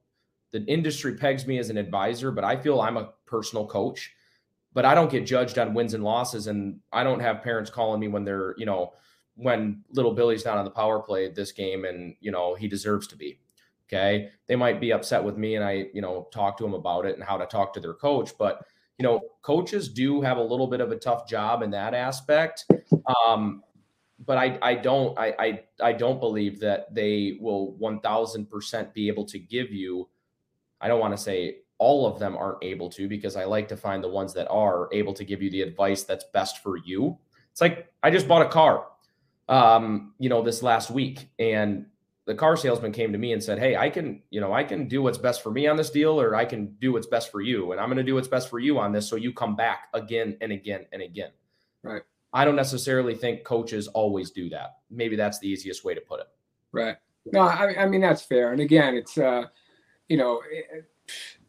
[0.52, 4.12] the industry pegs me as an advisor, but I feel I'm a personal coach.
[4.74, 8.00] But I don't get judged on wins and losses and I don't have parents calling
[8.00, 8.92] me when they're, you know,
[9.36, 12.68] when little Billy's not on the power play at this game and, you know, he
[12.68, 13.38] deserves to be.
[13.88, 14.30] Okay.
[14.48, 17.14] They might be upset with me and I, you know, talk to them about it
[17.14, 18.36] and how to talk to their coach.
[18.36, 18.64] But,
[18.98, 22.64] you know, coaches do have a little bit of a tough job in that aspect.
[23.26, 23.62] Um,
[24.24, 29.24] but I, I don't, I, I, I don't believe that they will 1000% be able
[29.26, 30.08] to give you,
[30.80, 33.76] I don't want to say all of them aren't able to, because I like to
[33.76, 37.18] find the ones that are able to give you the advice that's best for you.
[37.50, 38.86] It's like, I just bought a car,
[39.48, 41.86] um, you know, this last week and
[42.26, 44.88] the car salesman came to me and said, Hey, I can, you know, I can
[44.88, 47.40] do what's best for me on this deal, or I can do what's best for
[47.40, 47.72] you.
[47.72, 49.08] And I'm going to do what's best for you on this.
[49.08, 51.30] So you come back again and again and again.
[51.82, 52.02] Right.
[52.32, 54.78] I don't necessarily think coaches always do that.
[54.90, 56.26] Maybe that's the easiest way to put it.
[56.72, 56.96] Right.
[57.32, 58.52] No, I, I mean that's fair.
[58.52, 59.44] And again, it's uh,
[60.08, 60.84] you know, it,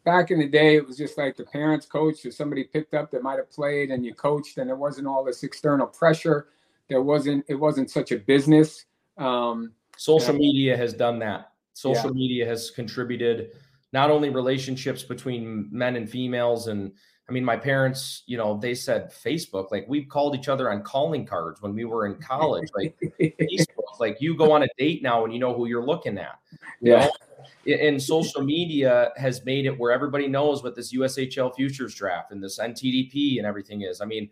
[0.04, 3.12] back in the day, it was just like the parents coached, or somebody picked up
[3.12, 6.48] that might have played, and you coached, and there wasn't all this external pressure.
[6.88, 7.46] There wasn't.
[7.48, 8.86] It wasn't such a business.
[9.18, 10.40] Um, Social Yeah.
[10.40, 11.52] media has done that.
[11.74, 12.16] Social Yeah.
[12.16, 13.52] media has contributed
[13.94, 16.92] not only relationships between men and females and
[17.28, 20.84] I mean my parents, you know, they said Facebook, like we called each other on
[20.84, 22.70] calling cards when we were in college.
[22.76, 26.18] Like Facebook, like you go on a date now and you know who you're looking
[26.20, 26.40] at.
[26.82, 27.06] You Yeah.
[27.06, 27.12] know?
[27.68, 32.44] And social media has made it where everybody knows what this USHL futures draft and
[32.44, 34.02] this NTDP and everything is.
[34.02, 34.30] I mean,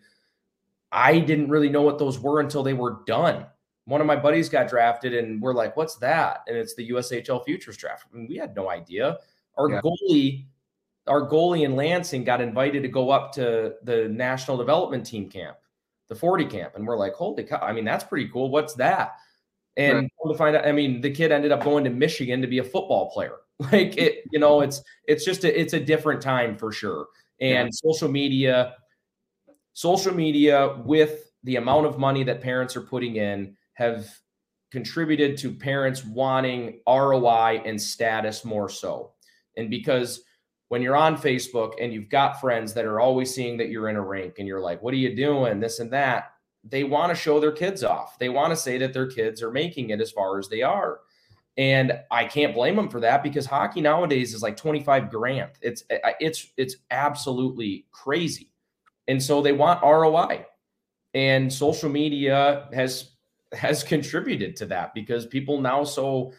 [0.92, 3.48] I didn't really know what those were until they were done.
[3.86, 7.44] One of my buddies got drafted, and we're like, "What's that?" And it's the USHL
[7.44, 8.06] futures draft.
[8.12, 9.20] I mean, we had no idea.
[9.58, 9.82] Our Yeah.
[9.82, 10.46] goalie,
[11.08, 15.58] our goalie in Lansing, got invited to go up to the national development team camp,
[16.08, 18.50] the 40 camp, and we're like, "Holy cow!" I mean, that's pretty cool.
[18.50, 19.16] What's that?
[19.78, 20.32] And Right.
[20.32, 22.64] to find out, I mean, the kid ended up going to Michigan to be a
[22.64, 23.38] football player.
[23.72, 27.08] Like it, you know, it's it's just a, it's a different time for sure.
[27.40, 27.70] And Yeah.
[27.74, 28.76] social media,
[29.74, 34.08] social media with the amount of money that parents are putting in have
[34.72, 39.12] contributed to parents wanting ROI and status more so.
[39.56, 40.24] And because
[40.70, 43.96] when you're on Facebook and you've got friends that are always seeing that you're in
[43.96, 45.60] a rink and you're like, what are you doing?
[45.60, 46.32] This and that.
[46.64, 48.18] They want to show their kids off.
[48.18, 51.02] They want to say that their kids are making it as far as they are.
[51.58, 55.52] And I can't blame them for that because hockey nowadays is like 25 grand.
[55.62, 55.84] It's
[56.20, 58.50] it's it's absolutely crazy.
[59.08, 60.46] And so they want ROI.
[61.14, 63.13] And social media has
[63.54, 66.34] has contributed to that because people now so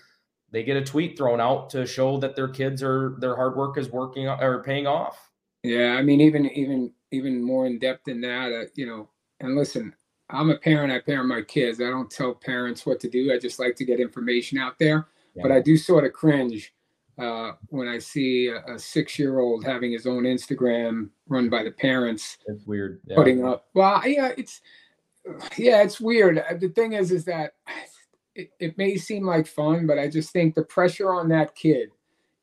[0.51, 3.77] they get a tweet thrown out to show that their kids are their hard work
[3.77, 5.31] is working or paying off.
[5.63, 9.09] Yeah, I mean even even even more in depth than that, uh, you know.
[9.41, 9.95] And listen,
[10.31, 10.93] I'm a parent.
[10.93, 11.81] I parent my kids.
[11.81, 13.33] I don't tell parents what to do.
[13.33, 15.09] I just like to get information out there.
[15.35, 15.43] Yeah.
[15.43, 16.73] But I do sort of cringe
[17.19, 22.39] uh, when I see a, a six-year-old having his own Instagram run by the parents.
[22.47, 23.01] It's weird.
[23.07, 23.17] Yeah.
[23.17, 23.67] Putting up.
[23.75, 24.61] Well, yeah, it's
[25.57, 26.39] yeah, it's weird.
[26.39, 27.55] Uh, the thing is, is that
[28.35, 31.91] it, it may seem like fun, but I just think the pressure on that kid,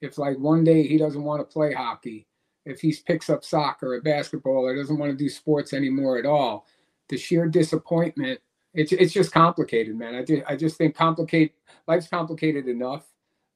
[0.02, 2.28] if like one day he doesn't want to play hockey,
[2.66, 6.26] if he picks up soccer or basketball or doesn't want to do sports anymore at
[6.26, 6.66] all,
[7.10, 8.40] the sheer disappointment,
[8.74, 10.16] it's it's just complicated, man.
[10.16, 11.54] I just I just think complicate
[11.88, 13.06] life's complicated enough.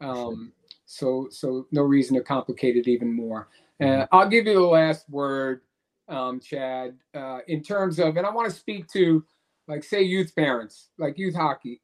[0.01, 0.51] Um,
[0.86, 3.47] so so no reason to complicate it even more.
[3.82, 5.61] Uh, I'll give you the last word,
[6.07, 9.23] um, Chad, uh, in terms of, and I want to speak to,
[9.67, 11.81] like, say, youth parents, like youth hockey.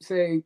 [0.00, 0.42] Say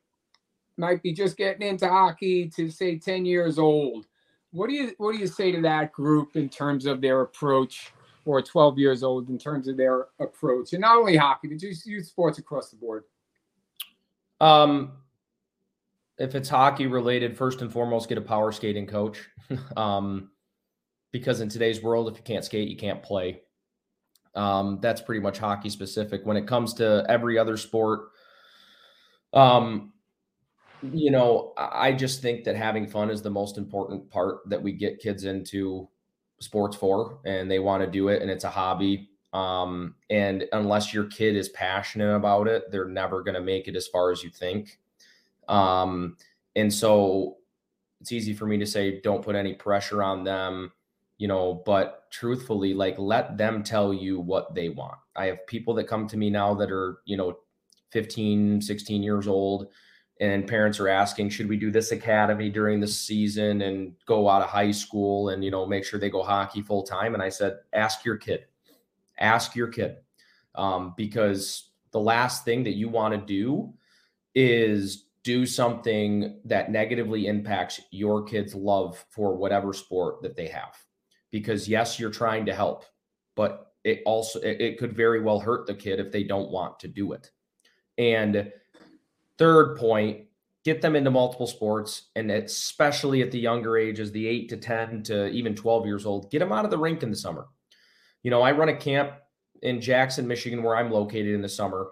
[0.76, 4.06] might be just getting into hockey to say 10 years old.
[4.50, 7.92] What do you what do you say to that group in terms of their approach
[8.24, 10.72] or 12 years old in terms of their approach?
[10.72, 13.04] And not only hockey but just youth sports across the board.
[14.40, 14.92] Um
[16.18, 19.28] if it's hockey related first and foremost get a power skating coach.
[19.76, 20.30] Um
[21.18, 23.40] because in today's world if you can't skate you can't play
[24.34, 28.10] um that's pretty much hockey specific when it comes to every other sport
[29.32, 29.92] um,
[30.82, 34.72] you know, I just think that having fun is the most important part that we
[34.72, 35.88] get kids into
[36.40, 39.10] sports for, and they want to do it, and it's a hobby.
[39.32, 43.76] Um, and unless your kid is passionate about it, they're never going to make it
[43.76, 44.78] as far as you think.
[45.48, 46.16] Um,
[46.54, 47.36] and so
[48.00, 50.72] it's easy for me to say, don't put any pressure on them,
[51.18, 54.98] you know, but truthfully, like let them tell you what they want.
[55.14, 57.38] I have people that come to me now that are, you know,
[57.90, 59.68] 15, 16 years old.
[60.18, 64.42] And parents are asking, should we do this academy during the season and go out
[64.42, 67.12] of high school and, you know, make sure they go hockey full time?
[67.12, 68.46] And I said, ask your kid,
[69.18, 69.96] ask your kid.
[70.54, 73.74] Um, because the last thing that you want to do
[74.34, 80.85] is do something that negatively impacts your kid's love for whatever sport that they have.
[81.36, 82.86] Because yes, you're trying to help,
[83.34, 86.80] but it also it, it could very well hurt the kid if they don't want
[86.80, 87.30] to do it.
[87.98, 88.50] And
[89.36, 90.28] third point,
[90.64, 95.02] get them into multiple sports and especially at the younger ages, the 8 to 10
[95.02, 97.48] to even 12 years old, get them out of the rink in the summer.
[98.22, 99.12] You know, I run a camp
[99.60, 101.90] in Jackson, Michigan where I'm located in the summer,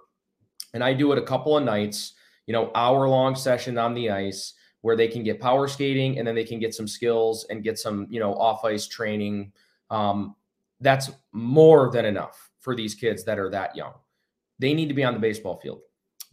[0.72, 2.14] and I do it a couple of nights,
[2.46, 6.28] you know, hour long session on the ice where they can get power skating and
[6.28, 9.50] then they can get some skills and get some, you know, off ice training.
[9.88, 10.36] Um,
[10.78, 13.94] that's more than enough for these kids that are that young.
[14.58, 15.80] They need to be on the baseball field.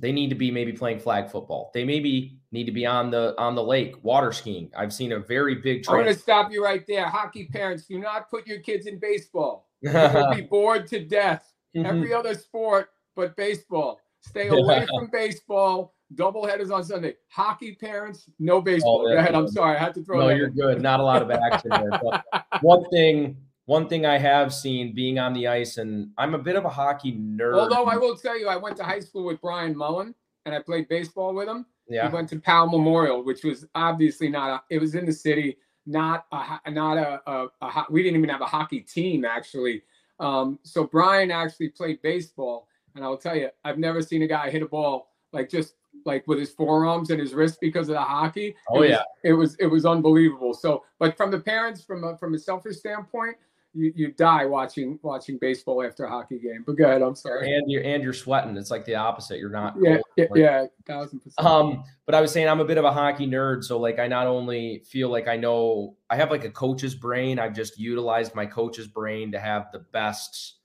[0.01, 1.71] They need to be maybe playing flag football.
[1.73, 4.69] They maybe need to be on the on the lake water skiing.
[4.75, 5.83] I've seen a very big.
[5.83, 5.99] Trend.
[5.99, 7.05] I'm going to stop you right there.
[7.07, 9.69] Hockey parents, do not put your kids in baseball.
[9.79, 11.53] You'll be bored to death.
[11.73, 11.85] Mm-hmm.
[11.85, 14.01] Every other sport but baseball.
[14.19, 15.93] Stay away from baseball.
[16.15, 17.15] Double headers on Sunday.
[17.29, 19.07] Hockey parents, no baseball.
[19.07, 19.33] Oh, ahead.
[19.33, 19.77] I'm sorry.
[19.77, 20.19] I had to throw.
[20.19, 20.53] No, you're in.
[20.53, 20.81] good.
[20.81, 21.99] Not a lot of action there.
[22.01, 22.25] But
[22.61, 26.55] one thing one thing I have seen being on the ice, and I'm a bit
[26.55, 27.57] of a hockey nerd.
[27.57, 30.13] Although I will tell you, I went to high school with Brian Mullen,
[30.45, 31.65] and I played baseball with him.
[31.87, 32.07] Yeah.
[32.07, 34.49] We went to Power Memorial, which was obviously not.
[34.49, 38.29] A, it was in the city, not a not a, a, a we didn't even
[38.29, 39.83] have a hockey team actually.
[40.19, 44.49] Um, so Brian actually played baseball, and I'll tell you, I've never seen a guy
[44.49, 48.01] hit a ball like just like with his forearms and his wrist because of the
[48.01, 48.55] hockey.
[48.69, 50.53] Oh it yeah, was, it was it was unbelievable.
[50.53, 53.37] So, but from the parents, from a, from a selfish standpoint,
[53.73, 56.63] you, you die watching watching baseball after a hockey game.
[56.65, 57.01] But go ahead.
[57.01, 57.53] I'm sorry.
[57.53, 58.57] And you're and you're sweating.
[58.57, 59.39] It's like the opposite.
[59.39, 59.75] You're not.
[59.79, 61.45] Yeah, yeah, yeah, thousand percent.
[61.47, 64.07] Um, but I was saying I'm a bit of a hockey nerd, so like I
[64.07, 67.39] not only feel like I know I have like a coach's brain.
[67.39, 70.55] I've just utilized my coach's brain to have the best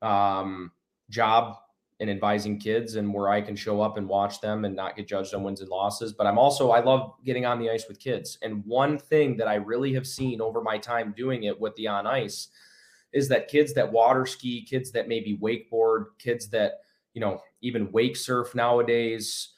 [0.00, 0.72] um
[1.10, 1.56] job
[2.02, 5.06] in advising kids and where I can show up and watch them and not get
[5.06, 6.12] judged on wins and losses.
[6.12, 8.38] But I'm also, I love getting on the ice with kids.
[8.42, 11.86] And one thing that I really have seen over my time doing it with the
[11.86, 12.48] on ice
[13.12, 16.80] is that kids that water ski, kids that maybe wakeboard, kids that,
[17.14, 19.50] you know, even wake surf nowadays,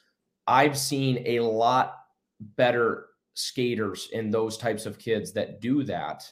[0.45, 1.95] I've seen a lot
[2.39, 6.31] better skaters in those types of kids that do that.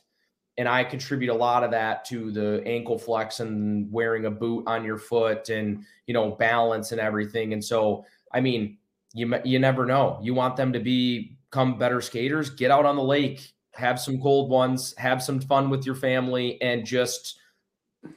[0.57, 4.65] And I contribute a lot of that to the ankle flex and wearing a boot
[4.67, 7.53] on your foot and, you know, balance and everything.
[7.53, 8.77] And so, I mean,
[9.13, 10.19] you, you never know.
[10.21, 14.49] You want them to become better skaters, get out on the lake, have some cold
[14.49, 17.39] ones, have some fun with your family, and just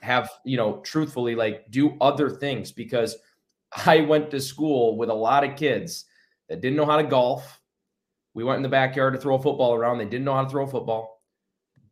[0.00, 3.16] have, you know, truthfully, like do other things because
[3.86, 6.04] I went to school with a lot of kids
[6.48, 7.60] that didn't know how to golf.
[8.34, 9.98] We went in the backyard to throw a football around.
[9.98, 11.15] They didn't know how to throw a football,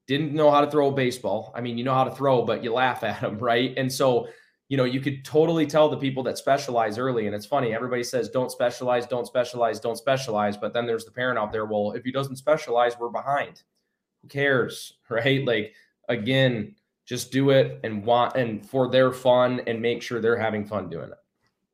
[0.06, 1.52] didn't know how to throw a baseball.
[1.54, 3.72] I mean, you know how to throw, but you laugh at them, right?
[3.76, 4.28] And so,
[4.68, 7.26] you know, you could totally tell the people that specialize early.
[7.26, 10.56] And it's funny, everybody says, don't specialize, don't specialize, don't specialize.
[10.56, 13.62] But then there's the parent out there, well, if he doesn't specialize, we're behind.
[14.22, 15.44] Who cares, right?
[15.44, 15.72] Like,
[16.08, 16.74] again,
[17.06, 20.88] just do it and want and for their fun and make sure they're having fun
[20.88, 21.18] doing it.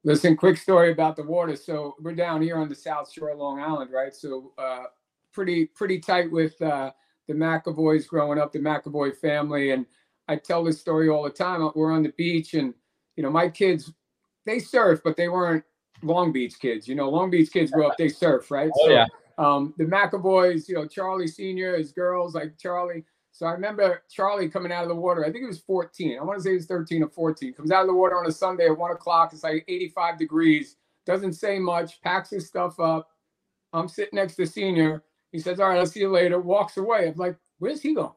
[0.03, 1.55] Listen, quick story about the water.
[1.57, 4.15] So we're down here on the South Shore of Long Island, right?
[4.15, 4.85] So uh,
[5.33, 6.91] pretty pretty tight with uh,
[7.31, 9.87] the McAvoys growing up, the McAvoy family, and
[10.29, 11.69] I tell this story all the time.
[11.75, 12.75] We're on the beach, and
[13.17, 13.93] you know my kids,
[14.47, 15.65] they surf, but they weren't
[16.03, 16.87] Long Beach kids.
[16.87, 18.71] You know, Long Beach kids grew up, they surf, right?
[18.75, 19.07] Oh, so, yeah.
[19.39, 24.49] Um, the McAvoys, you know, Charlie Senior, his girls like Charlie so I remember Charlie
[24.49, 25.25] coming out of the water.
[25.25, 26.19] I think it was 14.
[26.19, 27.55] I want to say he was 13 or 14.
[27.55, 29.33] Comes out of the water on a Sunday at one o'clock.
[29.33, 30.77] It's like 85 degrees.
[31.07, 32.01] Doesn't say much.
[32.03, 33.09] Packs his stuff up.
[33.73, 35.05] I'm sitting next to senior.
[35.33, 37.09] He says, "All right, I'll see you later." Walks away.
[37.09, 38.13] I'm like, "Where's he going?"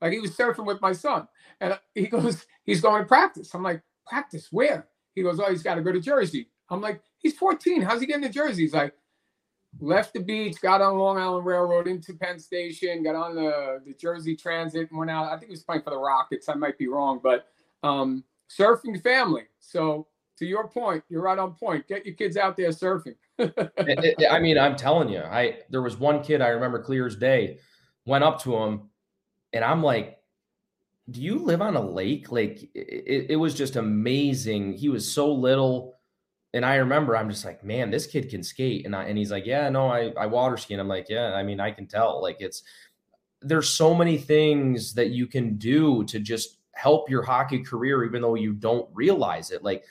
[0.00, 1.28] Like he was surfing with my son,
[1.60, 5.62] and he goes, "He's going to practice." I'm like, "Practice where?" He goes, "Oh, he's
[5.62, 7.82] got to go to Jersey." I'm like, "He's 14.
[7.82, 8.94] How's he getting to Jersey?" He's like,
[9.80, 13.94] left the beach, got on Long Island Railroad into Penn Station, got on the, the
[13.94, 15.26] Jersey Transit, and went out.
[15.32, 16.48] I think he was playing for the Rockets.
[16.48, 17.48] I might be wrong, but
[17.82, 19.44] um, surfing family.
[19.60, 20.06] So
[20.38, 21.86] to your point, you're right on point.
[21.88, 23.16] Get your kids out there surfing.
[23.38, 27.06] It, it, I mean, I'm telling you, I there was one kid I remember clear
[27.06, 27.58] as day.
[28.04, 28.88] Went up to him,
[29.52, 30.18] and I'm like,
[31.10, 34.72] "Do you live on a lake?" Like it, it was just amazing.
[34.74, 35.98] He was so little
[36.54, 38.86] and I remember I'm just like, man, this kid can skate.
[38.86, 40.74] And I, and he's like, yeah, no, I, I water ski.
[40.74, 42.62] And I'm like, yeah, I mean, I can tell like it's,
[43.42, 48.22] there's so many things that you can do to just help your hockey career, even
[48.22, 49.62] though you don't realize it.
[49.62, 49.84] Like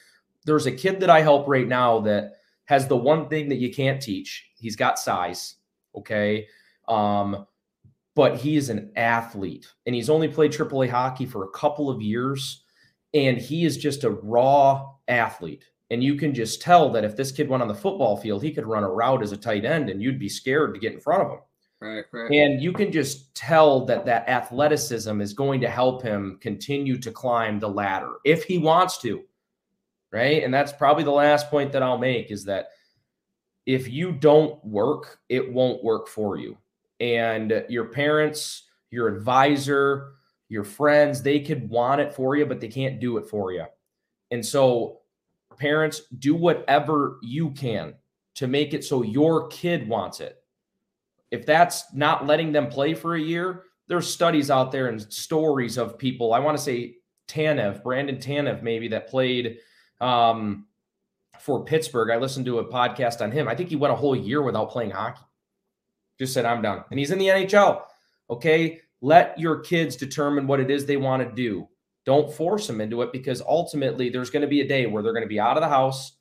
[0.46, 2.38] there's a kid that I help right now that
[2.68, 4.50] has the one thing that you can't teach.
[4.58, 5.56] He's got size.
[5.96, 6.48] Okay.
[6.88, 7.46] Um,
[8.16, 12.02] but he is an athlete and he's only played AAA hockey for a couple of
[12.02, 12.64] years.
[13.14, 17.32] And he is just a raw athlete and you can just tell that if this
[17.32, 19.90] kid went on the football field, he could run a route as a tight end
[19.90, 21.40] and you'd be scared to get in front of him.
[21.80, 22.32] Right, right.
[22.32, 27.12] And you can just tell that that athleticism is going to help him continue to
[27.12, 29.24] climb the ladder if he wants to.
[30.12, 30.44] Right.
[30.44, 32.70] And that's probably the last point that I'll make is that
[33.66, 36.58] if you don't work, it won't work for you.
[37.02, 40.14] And your parents, your advisor,
[40.48, 43.66] your friends, they could want it for you, but they can't do it for you.
[44.32, 45.02] And so
[45.58, 47.94] parents, do whatever you can
[48.36, 50.38] to make it so your kid wants it.
[51.32, 55.78] If that's not letting them play for a year, there's studies out there and stories
[55.78, 56.34] of people.
[56.34, 56.96] I want to say
[57.28, 59.58] Tanev, Brandon Tanev, maybe that played
[60.02, 60.66] um,
[61.40, 62.10] for Pittsburgh.
[62.10, 63.48] I listened to a podcast on him.
[63.48, 65.24] I think he went a whole year without playing hockey.
[66.20, 66.84] Just said, I'm done.
[66.90, 67.84] And he's in the NHL.
[68.30, 68.82] Okay.
[69.02, 71.68] Let your kids determine what it is they want to do.
[72.06, 75.14] Don't force them into it because ultimately there's going to be a day where they're
[75.14, 76.14] going to be out of the house.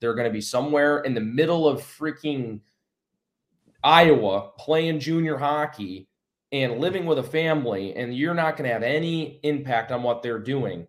[0.00, 2.60] They're going to be somewhere in the middle of freaking
[3.82, 6.08] Iowa playing junior hockey
[6.50, 10.22] and living with a family, and you're not going to have any impact on what
[10.22, 10.86] they're doing.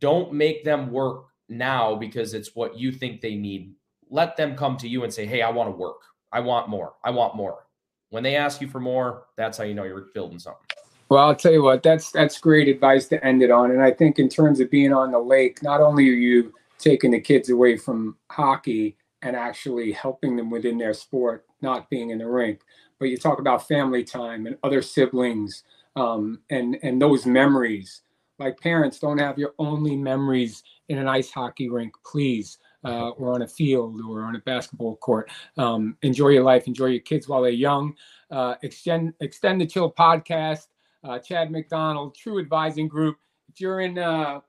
[0.00, 3.74] Don't make them work now because it's what you think they need.
[4.10, 6.02] Let them come to you and say, Hey, I want to work.
[6.32, 6.94] I want more.
[7.04, 7.66] I want more.
[8.10, 10.62] When they ask you for more, that's how you know you're building something.
[11.08, 13.70] Well, I'll tell you what, that's that's great advice to end it on.
[13.70, 17.12] And I think in terms of being on the lake, not only are you taking
[17.12, 22.18] the kids away from hockey and actually helping them within their sport, not being in
[22.18, 22.60] the rink,
[22.98, 25.62] but you talk about family time and other siblings
[25.94, 28.02] um, and and those memories.
[28.38, 33.32] Like parents, don't have your only memories in an ice hockey rink, please, uh, or
[33.32, 35.30] on a field or on a basketball court.
[35.56, 37.94] Um, enjoy your life, enjoy your kids while they're young.
[38.30, 40.66] Uh, extend extend the chill podcast
[41.06, 43.16] uh, Chad McDonald, True Advising Group.
[43.48, 44.40] If you're in uh,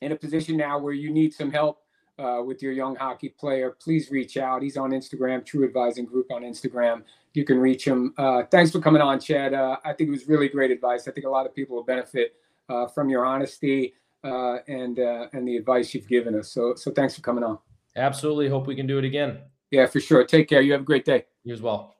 [0.00, 1.80] in a position now where you need some help
[2.18, 4.62] uh, with your young hockey player, please reach out.
[4.62, 7.02] He's on Instagram, True Advising Group on Instagram.
[7.32, 8.14] You can reach him.
[8.16, 9.54] Uh, thanks for coming on, Chad.
[9.54, 11.08] I think it was really great advice.
[11.08, 12.34] I think a lot of people will benefit
[12.68, 13.94] uh, from your honesty
[14.24, 16.52] uh, and uh, and the advice you've given us.
[16.52, 17.58] So so thanks for coming on.
[17.96, 18.48] Absolutely.
[18.48, 19.40] Hope we can do it again.
[19.70, 20.24] Yeah, for sure.
[20.24, 20.60] Take care.
[20.60, 21.24] You have a great day.
[21.44, 21.96] You as well.